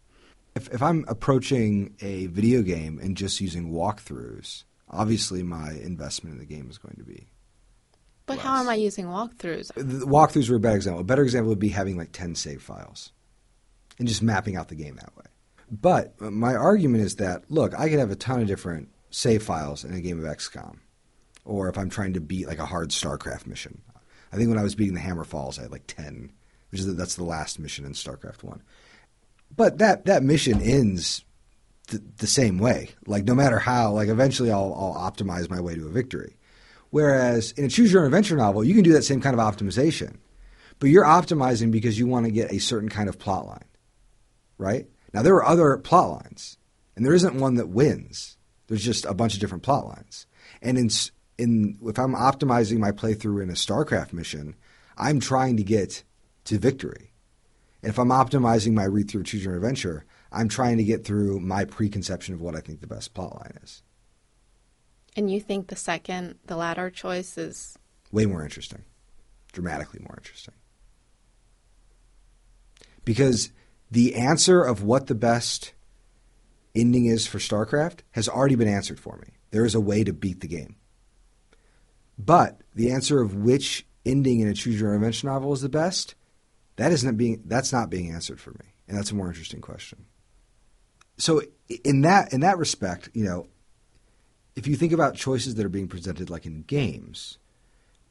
If, 0.55 0.69
if 0.75 0.83
I'm 0.83 1.05
approaching 1.09 1.95
a 2.03 2.27
video 2.27 2.61
game 2.63 2.99
and 3.03 3.17
just 3.17 3.41
using 3.41 3.73
walkthroughs, 3.73 4.65
obviously 4.91 5.43
my 5.43 5.71
investment 5.71 6.35
in 6.35 6.39
the 6.41 6.45
game 6.45 6.69
is 6.69 6.77
going 6.77 6.97
to 6.97 7.05
be 7.05 7.29
but 8.27 8.39
how 8.39 8.61
am 8.61 8.69
I 8.69 8.75
using 8.75 9.07
walkthroughs? 9.07 9.73
The 9.75 10.07
walkthroughs 10.07 10.49
were 10.49 10.57
a 10.57 10.61
bad 10.61 10.77
example. 10.77 11.01
A 11.01 11.05
better 11.05 11.23
example 11.23 11.49
would 11.51 11.59
be 11.59 11.71
having 11.71 11.97
like 11.97 12.13
10 12.13 12.35
save 12.35 12.63
files 12.63 13.13
and 13.99 14.07
just 14.07 14.23
mapping 14.23 14.57
out 14.57 14.69
the 14.69 14.75
game 14.75 14.97
that 14.97 15.17
way. 15.17 15.25
But 15.71 16.21
my 16.21 16.55
argument 16.55 17.05
is 17.05 17.17
that, 17.17 17.45
look, 17.51 17.75
I 17.79 17.89
could 17.89 17.99
have 17.99 18.11
a 18.11 18.17
ton 18.17 18.41
of 18.41 18.47
different 18.47 18.89
save 19.11 19.43
files 19.43 19.85
in 19.85 19.95
a 19.95 20.01
game 20.01 20.25
of 20.25 20.25
XCOM. 20.25 20.79
Or 21.45 21.69
if 21.69 21.77
I'm 21.77 21.91
trying 21.91 22.13
to 22.15 22.21
beat 22.21 22.47
like 22.47 22.59
a 22.59 22.67
hard 22.67 22.91
StarCraft 22.91 23.47
mission. 23.47 23.83
I 24.33 24.37
think 24.37 24.49
when 24.49 24.59
I 24.59 24.63
was 24.63 24.75
beating 24.75 24.95
the 24.95 25.01
Hammer 25.01 25.25
Falls, 25.25 25.59
I 25.59 25.63
had 25.63 25.73
like 25.73 25.87
10, 25.87 26.33
which 26.71 26.81
is 26.81 26.97
that's 26.97 27.17
the 27.17 27.25
last 27.25 27.59
mission 27.59 27.85
in 27.85 27.93
StarCraft 27.93 28.43
1. 28.43 28.63
But 29.55 29.79
that, 29.79 30.07
that 30.07 30.23
mission 30.23 30.63
ends 30.63 31.25
the, 31.89 32.03
the 32.19 32.27
same 32.27 32.59
way. 32.59 32.91
Like 33.07 33.25
no 33.25 33.35
matter 33.35 33.59
how, 33.59 33.93
like 33.93 34.09
eventually 34.09 34.51
I'll, 34.51 34.75
I'll 34.75 35.11
optimize 35.11 35.51
my 35.51 35.61
way 35.61 35.75
to 35.75 35.87
a 35.87 35.91
victory. 35.91 36.37
Whereas 36.91 37.53
in 37.53 37.65
a 37.65 37.69
choose 37.69 37.93
your 37.93 38.03
own 38.03 38.07
adventure 38.07 38.37
novel, 38.37 38.65
you 38.65 38.75
can 38.75 38.85
do 38.85 38.93
that 38.93 39.03
same 39.03 39.21
kind 39.21 39.39
of 39.39 39.41
optimization, 39.41 40.17
but 40.79 40.91
you're 40.91 41.05
optimizing 41.05 41.71
because 41.71 41.99
you 41.99 42.07
want 42.07 42.27
to 42.27 42.33
get 42.33 42.53
a 42.53 42.59
certain 42.59 42.91
kind 42.91 43.09
of 43.09 43.19
plot 43.19 43.47
line, 43.47 43.65
right? 44.59 44.87
Now 45.15 45.23
there 45.23 45.35
are 45.37 45.47
other 45.47 45.79
plot 45.79 46.11
lines, 46.11 46.59
and 46.95 47.05
there 47.05 47.15
isn't 47.15 47.35
one 47.35 47.55
that 47.55 47.69
wins. 47.69 48.37
There's 48.67 48.85
just 48.85 49.07
a 49.07 49.15
bunch 49.15 49.35
of 49.35 49.41
different 49.41 49.63
plot 49.63 49.87
lines. 49.87 50.27
And 50.61 50.77
in 50.77 50.91
in 51.39 51.79
if 51.85 51.99
I'm 51.99 52.15
optimizing 52.15 52.79
my 52.79 52.93
playthrough 52.93 53.43
in 53.43 53.51
a 53.51 53.55
StarCraft 53.55 54.13
mission, 54.13 54.55
I'm 54.97 55.21
trying 55.21 55.57
to 55.57 55.63
get 55.63 56.03
to 56.45 56.59
victory. 56.59 57.13
And 57.83 57.91
if 57.91 57.99
I'm 57.99 58.11
optimizing 58.11 58.73
my 58.73 58.85
read 58.85 59.11
through 59.11 59.25
Choose 59.25 59.45
Your 59.45 59.57
Adventure, 59.57 60.05
I'm 60.31 60.49
trying 60.49 60.79
to 60.79 60.85
get 60.85 61.05
through 61.05 61.41
my 61.41 61.65
preconception 61.65 62.35
of 62.35 62.41
what 62.41 62.55
I 62.55 62.61
think 62.61 62.81
the 62.81 62.87
best 62.87 63.13
plot 63.13 63.35
line 63.35 63.59
is. 63.63 63.83
And 65.17 65.31
you 65.31 65.41
think 65.41 65.67
the 65.67 65.77
second, 65.77 66.37
the 66.47 66.57
latter 66.57 66.91
choice 66.91 67.37
is 67.37 67.77
way 68.13 68.25
more 68.25 68.43
interesting, 68.43 68.85
dramatically 69.53 70.01
more 70.01 70.17
interesting. 70.17 70.55
Because 73.05 73.51
the 73.91 74.15
answer 74.15 74.63
of 74.63 74.83
what 74.83 75.09
the 75.09 75.15
best 75.15 75.73
ending 76.75 77.07
is 77.07 77.27
for 77.27 77.39
StarCraft 77.39 77.99
has 78.13 78.29
already 78.29 78.55
been 78.55 78.69
answered 78.69 79.01
for 79.01 79.19
me. 79.19 79.35
There 79.51 79.67
is 79.67 79.75
a 79.75 79.81
way 79.81 80.05
to 80.05 80.13
beat 80.13 80.41
the 80.41 80.49
game. 80.49 80.77
But 82.25 82.61
the 82.75 82.91
answer 82.93 83.21
of 83.21 83.35
which 83.35 83.87
ending 84.05 84.41
in 84.41 84.49
a 84.49 84.55
choose 84.55 84.81
your 84.81 84.91
own 84.91 84.97
adventure 84.97 85.27
novel 85.27 85.53
is 85.53 85.61
the 85.61 85.69
best, 85.69 86.15
that 86.77 86.93
isn't 86.93 87.17
being 87.17 87.43
that's 87.47 87.73
not 87.73 87.91
being 87.91 88.11
answered 88.13 88.41
for 88.41 88.51
me. 88.51 88.75
And 88.89 88.97
that's 88.97 89.11
a 89.11 89.15
more 89.15 89.29
interesting 89.29 89.61
question. 89.61 90.07
So 91.19 91.43
in 91.85 92.03
that 92.03 92.33
in 92.33 92.41
that 92.41 92.59
respect, 92.59 93.11
you 93.15 93.25
know, 93.25 93.47
if 94.57 94.67
you 94.67 94.77
think 94.77 94.93
about 94.93 95.15
choices 95.15 95.55
that 95.55 95.67
are 95.67 95.71
being 95.71 95.89
presented 95.89 96.31
like 96.31 96.47
in 96.47 96.63
games, 96.63 97.39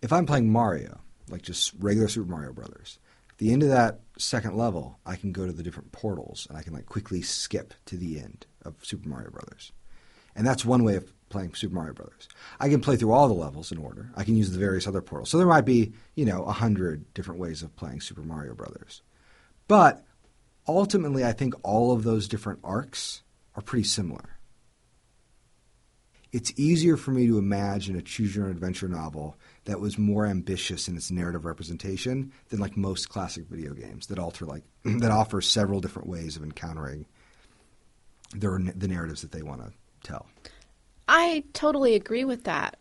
if 0.01 0.11
I'm 0.11 0.25
playing 0.25 0.51
Mario, 0.51 0.99
like 1.29 1.41
just 1.41 1.73
regular 1.79 2.07
Super 2.07 2.29
Mario 2.29 2.53
Brothers, 2.53 2.99
at 3.29 3.37
the 3.37 3.53
end 3.53 3.63
of 3.63 3.69
that 3.69 4.01
second 4.17 4.55
level, 4.55 4.99
I 5.05 5.15
can 5.15 5.31
go 5.31 5.45
to 5.45 5.53
the 5.53 5.63
different 5.63 5.91
portals 5.91 6.47
and 6.49 6.57
I 6.57 6.63
can 6.63 6.73
like 6.73 6.85
quickly 6.85 7.21
skip 7.21 7.73
to 7.85 7.97
the 7.97 8.19
end 8.19 8.45
of 8.63 8.75
Super 8.81 9.07
Mario 9.07 9.31
Brothers. 9.31 9.71
And 10.35 10.45
that's 10.45 10.65
one 10.65 10.83
way 10.83 10.95
of 10.95 11.11
playing 11.31 11.55
Super 11.55 11.75
Mario 11.75 11.93
Brothers. 11.93 12.27
I 12.59 12.69
can 12.69 12.81
play 12.81 12.95
through 12.95 13.13
all 13.13 13.27
the 13.27 13.33
levels 13.33 13.71
in 13.71 13.77
order. 13.77 14.11
I 14.15 14.23
can 14.23 14.35
use 14.35 14.51
the 14.51 14.59
various 14.59 14.87
other 14.87 15.01
portals. 15.01 15.29
So 15.29 15.37
there 15.37 15.47
might 15.47 15.65
be, 15.65 15.93
you 16.15 16.25
know, 16.25 16.43
a 16.43 16.51
hundred 16.51 17.11
different 17.13 17.39
ways 17.39 17.63
of 17.63 17.75
playing 17.75 18.01
Super 18.01 18.21
Mario 18.21 18.53
Brothers. 18.53 19.01
But 19.67 20.05
ultimately, 20.67 21.25
I 21.25 21.31
think 21.31 21.55
all 21.63 21.91
of 21.91 22.03
those 22.03 22.27
different 22.27 22.59
arcs 22.63 23.23
are 23.55 23.61
pretty 23.61 23.85
similar 23.85 24.37
it's 26.31 26.53
easier 26.55 26.95
for 26.95 27.11
me 27.11 27.27
to 27.27 27.37
imagine 27.37 27.95
a 27.97 28.01
choose 28.01 28.35
your 28.35 28.45
own 28.45 28.51
adventure 28.51 28.87
novel 28.87 29.37
that 29.65 29.79
was 29.79 29.97
more 29.97 30.25
ambitious 30.25 30.87
in 30.87 30.95
its 30.95 31.11
narrative 31.11 31.45
representation 31.45 32.31
than 32.49 32.59
like 32.59 32.77
most 32.77 33.09
classic 33.09 33.45
video 33.49 33.73
games 33.73 34.07
that 34.07 34.19
alter 34.19 34.45
like 34.45 34.63
that 34.85 35.11
offer 35.11 35.41
several 35.41 35.81
different 35.81 36.07
ways 36.07 36.35
of 36.37 36.43
encountering 36.43 37.05
their 38.33 38.59
the 38.75 38.87
narratives 38.87 39.21
that 39.21 39.31
they 39.31 39.41
want 39.41 39.61
to 39.61 39.71
tell. 40.03 40.27
I 41.07 41.43
totally 41.53 41.95
agree 41.95 42.25
with 42.25 42.43
that. 42.45 42.77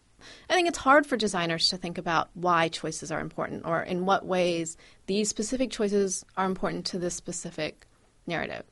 I 0.49 0.55
think 0.55 0.69
it's 0.69 0.79
hard 0.79 1.07
for 1.07 1.17
designers 1.17 1.69
to 1.71 1.77
think 1.77 1.97
about 1.99 2.29
why 2.35 2.69
choices 2.69 3.11
are 3.11 3.21
important 3.21 3.65
or 3.65 3.83
in 3.83 4.05
what 4.05 4.27
ways 4.27 4.77
these 5.07 5.29
specific 5.29 5.71
choices 5.71 6.25
are 6.37 6.47
important 6.47 6.87
to 6.87 6.99
this 6.99 7.15
specific 7.15 7.87
narrative. 8.27 8.65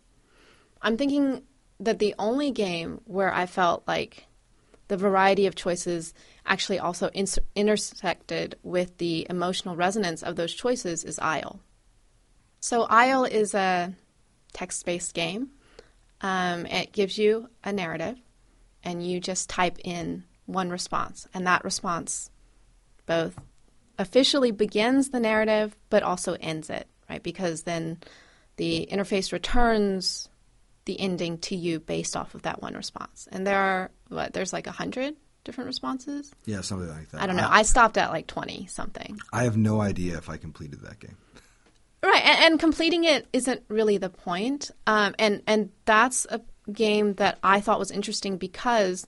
I'm 0.82 0.96
thinking 0.96 1.42
that 1.80 1.98
the 1.98 2.14
only 2.18 2.50
game 2.50 3.00
where 3.04 3.32
I 3.32 3.46
felt 3.46 3.84
like 3.86 4.26
the 4.88 4.96
variety 4.96 5.46
of 5.46 5.54
choices 5.54 6.14
actually 6.46 6.78
also 6.78 7.08
ins- 7.10 7.38
intersected 7.54 8.56
with 8.62 8.98
the 8.98 9.26
emotional 9.28 9.76
resonance 9.76 10.22
of 10.22 10.36
those 10.36 10.54
choices 10.54 11.04
is 11.04 11.18
Aisle. 11.18 11.60
So, 12.60 12.82
Aisle 12.84 13.24
is 13.24 13.54
a 13.54 13.94
text 14.52 14.84
based 14.84 15.14
game. 15.14 15.50
Um, 16.20 16.66
it 16.66 16.92
gives 16.92 17.18
you 17.18 17.48
a 17.62 17.72
narrative, 17.72 18.18
and 18.88 19.06
you 19.06 19.20
just 19.20 19.50
type 19.50 19.78
in 19.84 20.24
one 20.46 20.70
response, 20.70 21.28
and 21.34 21.46
that 21.46 21.62
response 21.62 22.30
both 23.04 23.38
officially 23.98 24.50
begins 24.50 25.10
the 25.10 25.20
narrative 25.20 25.76
but 25.90 26.02
also 26.02 26.36
ends 26.40 26.70
it, 26.70 26.86
right? 27.10 27.22
Because 27.22 27.62
then 27.62 27.98
the 28.56 28.88
interface 28.90 29.32
returns 29.32 30.28
the 30.86 30.98
ending 30.98 31.36
to 31.38 31.54
you 31.54 31.80
based 31.80 32.16
off 32.16 32.34
of 32.34 32.42
that 32.42 32.62
one 32.62 32.74
response. 32.74 33.28
And 33.30 33.46
there 33.46 33.58
are 33.58 33.90
what 34.08 34.32
there's 34.32 34.54
like 34.54 34.66
a 34.66 34.72
hundred 34.72 35.16
different 35.44 35.66
responses. 35.66 36.32
Yeah, 36.46 36.62
something 36.62 36.88
like 36.88 37.10
that. 37.10 37.22
I 37.22 37.26
don't 37.26 37.36
know. 37.36 37.46
I, 37.46 37.58
I 37.58 37.62
stopped 37.62 37.98
at 37.98 38.10
like 38.10 38.26
twenty 38.26 38.66
something. 38.68 39.18
I 39.32 39.44
have 39.44 39.58
no 39.58 39.82
idea 39.82 40.16
if 40.16 40.30
I 40.30 40.38
completed 40.38 40.80
that 40.80 40.98
game. 40.98 41.16
Right, 42.02 42.24
and, 42.24 42.44
and 42.44 42.60
completing 42.60 43.04
it 43.04 43.26
isn't 43.32 43.64
really 43.68 43.98
the 43.98 44.08
point. 44.08 44.70
Um, 44.86 45.14
and 45.18 45.42
and 45.46 45.70
that's 45.84 46.26
a 46.30 46.40
game 46.72 47.14
that 47.14 47.38
I 47.42 47.60
thought 47.60 47.78
was 47.78 47.90
interesting 47.90 48.36
because 48.36 49.06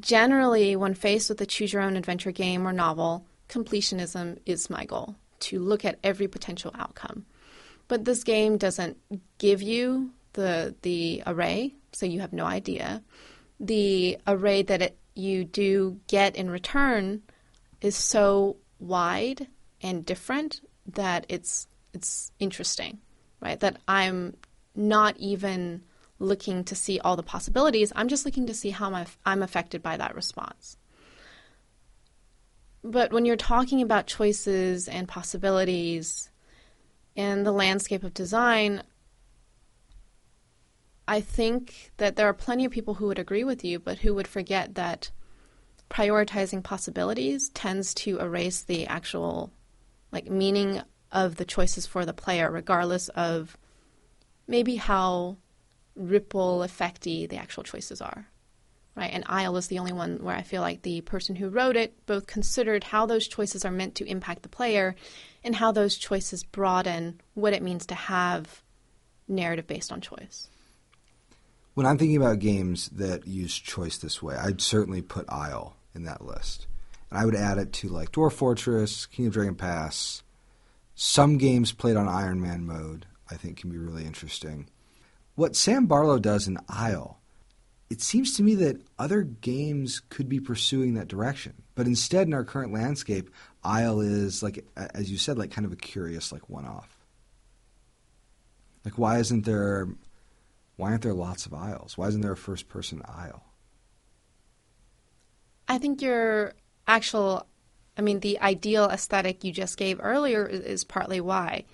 generally, 0.00 0.76
when 0.76 0.94
faced 0.94 1.28
with 1.28 1.40
a 1.40 1.46
choose 1.46 1.72
your 1.72 1.82
own 1.82 1.96
adventure 1.96 2.30
game 2.30 2.66
or 2.66 2.72
novel, 2.72 3.24
completionism 3.48 4.38
is 4.46 4.70
my 4.70 4.84
goal 4.84 5.16
to 5.40 5.60
look 5.60 5.84
at 5.84 5.98
every 6.02 6.28
potential 6.28 6.72
outcome. 6.78 7.24
But 7.88 8.04
this 8.04 8.24
game 8.24 8.58
doesn't 8.58 8.98
give 9.38 9.62
you 9.62 10.10
the 10.34 10.74
the 10.82 11.22
array, 11.26 11.74
so 11.92 12.06
you 12.06 12.20
have 12.20 12.32
no 12.32 12.44
idea. 12.44 13.02
The 13.58 14.18
array 14.26 14.62
that 14.62 14.82
it, 14.82 14.98
you 15.14 15.44
do 15.44 15.98
get 16.06 16.36
in 16.36 16.50
return 16.50 17.22
is 17.80 17.96
so 17.96 18.56
wide 18.78 19.48
and 19.82 20.04
different 20.04 20.60
that 20.86 21.26
it's 21.28 21.66
it's 21.94 22.30
interesting, 22.38 22.98
right? 23.40 23.58
That 23.58 23.78
I'm 23.88 24.36
not 24.74 25.16
even 25.16 25.82
looking 26.18 26.64
to 26.64 26.74
see 26.74 26.98
all 27.00 27.16
the 27.16 27.22
possibilities. 27.22 27.92
I'm 27.94 28.08
just 28.08 28.24
looking 28.24 28.46
to 28.46 28.54
see 28.54 28.70
how 28.70 28.92
I'm, 28.92 29.06
I'm 29.24 29.42
affected 29.42 29.82
by 29.82 29.96
that 29.96 30.14
response. 30.14 30.76
But 32.82 33.12
when 33.12 33.24
you're 33.24 33.36
talking 33.36 33.82
about 33.82 34.06
choices 34.06 34.88
and 34.88 35.08
possibilities 35.08 36.30
in 37.14 37.42
the 37.42 37.52
landscape 37.52 38.04
of 38.04 38.14
design, 38.14 38.82
I 41.06 41.20
think 41.20 41.92
that 41.96 42.16
there 42.16 42.28
are 42.28 42.34
plenty 42.34 42.64
of 42.64 42.72
people 42.72 42.94
who 42.94 43.06
would 43.06 43.18
agree 43.18 43.44
with 43.44 43.64
you, 43.64 43.78
but 43.78 43.98
who 43.98 44.14
would 44.14 44.28
forget 44.28 44.74
that 44.74 45.10
prioritizing 45.90 46.62
possibilities 46.62 47.48
tends 47.50 47.94
to 47.94 48.18
erase 48.18 48.62
the 48.62 48.86
actual 48.86 49.50
like 50.12 50.30
meaning 50.30 50.82
of 51.10 51.36
the 51.36 51.44
choices 51.44 51.86
for 51.86 52.04
the 52.04 52.12
player, 52.12 52.50
regardless 52.50 53.08
of 53.10 53.56
maybe 54.46 54.76
how 54.76 55.38
ripple 55.98 56.60
effecty 56.60 57.28
the 57.28 57.36
actual 57.36 57.62
choices 57.62 58.00
are. 58.00 58.28
Right? 58.96 59.10
And 59.12 59.24
Aisle 59.28 59.56
is 59.58 59.68
the 59.68 59.78
only 59.78 59.92
one 59.92 60.18
where 60.24 60.34
I 60.34 60.42
feel 60.42 60.60
like 60.60 60.82
the 60.82 61.02
person 61.02 61.36
who 61.36 61.50
wrote 61.50 61.76
it 61.76 61.94
both 62.06 62.26
considered 62.26 62.82
how 62.82 63.06
those 63.06 63.28
choices 63.28 63.64
are 63.64 63.70
meant 63.70 63.94
to 63.96 64.04
impact 64.04 64.42
the 64.42 64.48
player 64.48 64.96
and 65.44 65.54
how 65.54 65.70
those 65.70 65.96
choices 65.96 66.42
broaden 66.42 67.20
what 67.34 67.52
it 67.52 67.62
means 67.62 67.86
to 67.86 67.94
have 67.94 68.62
narrative 69.28 69.68
based 69.68 69.92
on 69.92 70.00
choice. 70.00 70.48
When 71.74 71.86
I'm 71.86 71.96
thinking 71.96 72.16
about 72.16 72.40
games 72.40 72.88
that 72.88 73.28
use 73.28 73.56
choice 73.56 73.98
this 73.98 74.20
way, 74.20 74.34
I'd 74.34 74.60
certainly 74.60 75.00
put 75.00 75.30
Aisle 75.30 75.76
in 75.94 76.02
that 76.04 76.24
list. 76.24 76.66
And 77.08 77.20
I 77.20 77.24
would 77.24 77.36
add 77.36 77.58
it 77.58 77.72
to 77.74 77.88
like 77.88 78.10
Dwarf 78.10 78.32
Fortress, 78.32 79.06
King 79.06 79.26
of 79.26 79.32
Dragon 79.32 79.54
Pass. 79.54 80.24
Some 80.96 81.38
games 81.38 81.70
played 81.70 81.96
on 81.96 82.08
Iron 82.08 82.40
Man 82.40 82.66
mode, 82.66 83.06
I 83.30 83.36
think, 83.36 83.58
can 83.58 83.70
be 83.70 83.78
really 83.78 84.04
interesting. 84.04 84.66
What 85.38 85.54
Sam 85.54 85.86
Barlow 85.86 86.18
does 86.18 86.48
in 86.48 86.58
Aisle, 86.68 87.20
it 87.90 88.02
seems 88.02 88.36
to 88.36 88.42
me 88.42 88.56
that 88.56 88.82
other 88.98 89.22
games 89.22 90.02
could 90.08 90.28
be 90.28 90.40
pursuing 90.40 90.94
that 90.94 91.06
direction. 91.06 91.54
But 91.76 91.86
instead, 91.86 92.26
in 92.26 92.34
our 92.34 92.42
current 92.42 92.72
landscape, 92.72 93.30
Aisle 93.62 94.00
is 94.00 94.42
like, 94.42 94.66
as 94.76 95.08
you 95.12 95.16
said, 95.16 95.38
like 95.38 95.52
kind 95.52 95.64
of 95.64 95.70
a 95.70 95.76
curious, 95.76 96.32
like 96.32 96.50
one 96.50 96.64
off. 96.64 96.98
Like, 98.84 98.98
why 98.98 99.18
isn't 99.20 99.44
there 99.44 99.86
why 100.74 100.90
aren't 100.90 101.02
there 101.02 101.14
lots 101.14 101.46
of 101.46 101.54
Aisles? 101.54 101.96
Why 101.96 102.08
isn't 102.08 102.20
there 102.20 102.32
a 102.32 102.36
first 102.36 102.68
person 102.68 103.00
Aisle? 103.04 103.44
I 105.68 105.78
think 105.78 106.02
your 106.02 106.54
actual, 106.88 107.46
I 107.96 108.02
mean, 108.02 108.18
the 108.18 108.40
ideal 108.40 108.86
aesthetic 108.86 109.44
you 109.44 109.52
just 109.52 109.76
gave 109.76 110.00
earlier 110.02 110.44
is, 110.44 110.62
is 110.62 110.82
partly 110.82 111.20
why. 111.20 111.64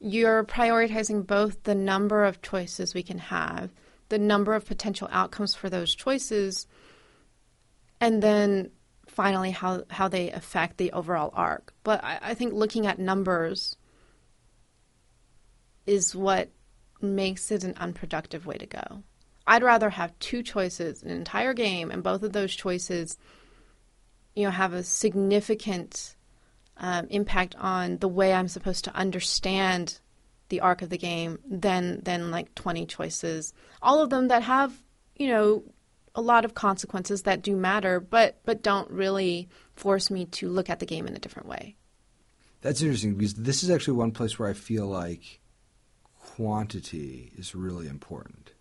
You're 0.00 0.44
prioritizing 0.44 1.26
both 1.26 1.62
the 1.64 1.74
number 1.74 2.24
of 2.24 2.40
choices 2.42 2.94
we 2.94 3.02
can 3.02 3.18
have, 3.18 3.70
the 4.08 4.18
number 4.18 4.54
of 4.54 4.64
potential 4.64 5.08
outcomes 5.12 5.54
for 5.54 5.68
those 5.68 5.94
choices, 5.94 6.66
and 8.00 8.22
then 8.22 8.70
finally 9.06 9.50
how, 9.50 9.84
how 9.90 10.08
they 10.08 10.30
affect 10.30 10.78
the 10.78 10.92
overall 10.92 11.30
arc. 11.34 11.74
But 11.84 12.02
I, 12.02 12.18
I 12.22 12.34
think 12.34 12.54
looking 12.54 12.86
at 12.86 12.98
numbers 12.98 13.76
is 15.86 16.14
what 16.14 16.50
makes 17.02 17.50
it 17.50 17.64
an 17.64 17.74
unproductive 17.76 18.46
way 18.46 18.56
to 18.56 18.66
go. 18.66 19.02
I'd 19.46 19.62
rather 19.62 19.90
have 19.90 20.18
two 20.18 20.42
choices 20.42 21.02
an 21.02 21.10
entire 21.10 21.54
game, 21.54 21.90
and 21.90 22.02
both 22.02 22.22
of 22.22 22.32
those 22.32 22.54
choices, 22.54 23.18
you 24.34 24.44
know, 24.44 24.50
have 24.50 24.72
a 24.72 24.82
significant 24.82 26.14
um, 26.80 27.06
impact 27.10 27.54
on 27.58 27.98
the 27.98 28.08
way 28.08 28.32
I'm 28.32 28.48
supposed 28.48 28.84
to 28.84 28.94
understand 28.94 30.00
the 30.48 30.60
arc 30.60 30.82
of 30.82 30.88
the 30.88 30.98
game 30.98 31.38
than 31.48 32.00
than 32.02 32.30
like 32.30 32.54
20 32.54 32.86
choices. 32.86 33.52
All 33.80 34.02
of 34.02 34.10
them 34.10 34.28
that 34.28 34.42
have, 34.42 34.72
you 35.14 35.28
know, 35.28 35.62
a 36.14 36.20
lot 36.20 36.44
of 36.44 36.54
consequences 36.54 37.22
that 37.22 37.42
do 37.42 37.54
matter, 37.54 38.00
but 38.00 38.40
but 38.44 38.62
don't 38.62 38.90
really 38.90 39.48
force 39.74 40.10
me 40.10 40.24
to 40.26 40.48
look 40.48 40.68
at 40.68 40.80
the 40.80 40.86
game 40.86 41.06
in 41.06 41.14
a 41.14 41.20
different 41.20 41.48
way. 41.48 41.76
That's 42.62 42.82
interesting 42.82 43.14
because 43.14 43.34
this 43.34 43.62
is 43.62 43.70
actually 43.70 43.94
one 43.94 44.10
place 44.10 44.38
where 44.38 44.48
I 44.48 44.54
feel 44.54 44.86
like 44.86 45.40
quantity 46.14 47.32
is 47.36 47.54
really 47.54 47.86
important. 47.86 48.52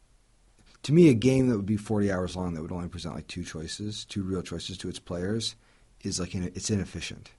To 0.84 0.94
me, 0.94 1.10
a 1.10 1.14
game 1.14 1.50
that 1.50 1.58
would 1.58 1.66
be 1.66 1.76
40 1.76 2.10
hours 2.12 2.36
long 2.38 2.54
that 2.54 2.62
would 2.62 2.72
only 2.72 2.88
present 2.88 3.16
like 3.16 3.28
two 3.28 3.44
choices, 3.44 4.06
two 4.06 4.24
real 4.24 4.42
choices 4.42 4.78
to 4.78 4.90
its 4.90 5.00
players, 5.00 5.56
is 6.02 6.20
like 6.20 6.34
it's 6.34 6.70
inefficient. 6.70 7.32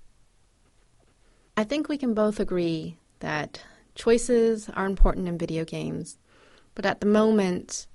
I 1.61 1.65
think 1.65 1.91
we 1.91 1.99
can 1.99 2.15
both 2.15 2.41
agree 2.41 2.97
that 3.19 3.63
choices 3.95 4.71
are 4.71 4.87
important 4.87 5.29
in 5.29 5.37
video 5.37 5.67
games, 5.67 6.19
but 6.75 6.87
at 6.87 7.03
the 7.03 7.07
moment, 7.07 7.87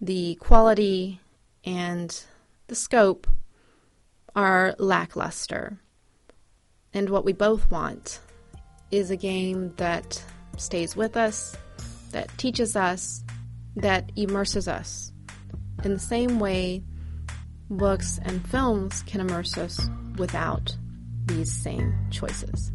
the 0.00 0.36
quality 0.36 1.18
and 1.64 2.22
the 2.68 2.76
scope 2.76 3.26
are 4.36 4.76
lackluster. 4.78 5.80
And 6.94 7.10
what 7.10 7.24
we 7.24 7.32
both 7.32 7.68
want 7.68 8.20
is 8.92 9.10
a 9.10 9.16
game 9.16 9.74
that 9.78 10.24
stays 10.56 10.94
with 10.94 11.16
us, 11.16 11.56
that 12.12 12.28
teaches 12.38 12.76
us, 12.76 13.24
that 13.74 14.12
immerses 14.14 14.68
us. 14.68 15.12
In 15.82 15.94
the 15.94 15.98
same 15.98 16.38
way, 16.38 16.84
books 17.70 18.20
and 18.22 18.48
films 18.48 19.02
can 19.02 19.20
immerse 19.20 19.58
us 19.58 19.90
without 20.16 20.76
these 21.28 21.52
same 21.62 21.94
choices. 22.10 22.72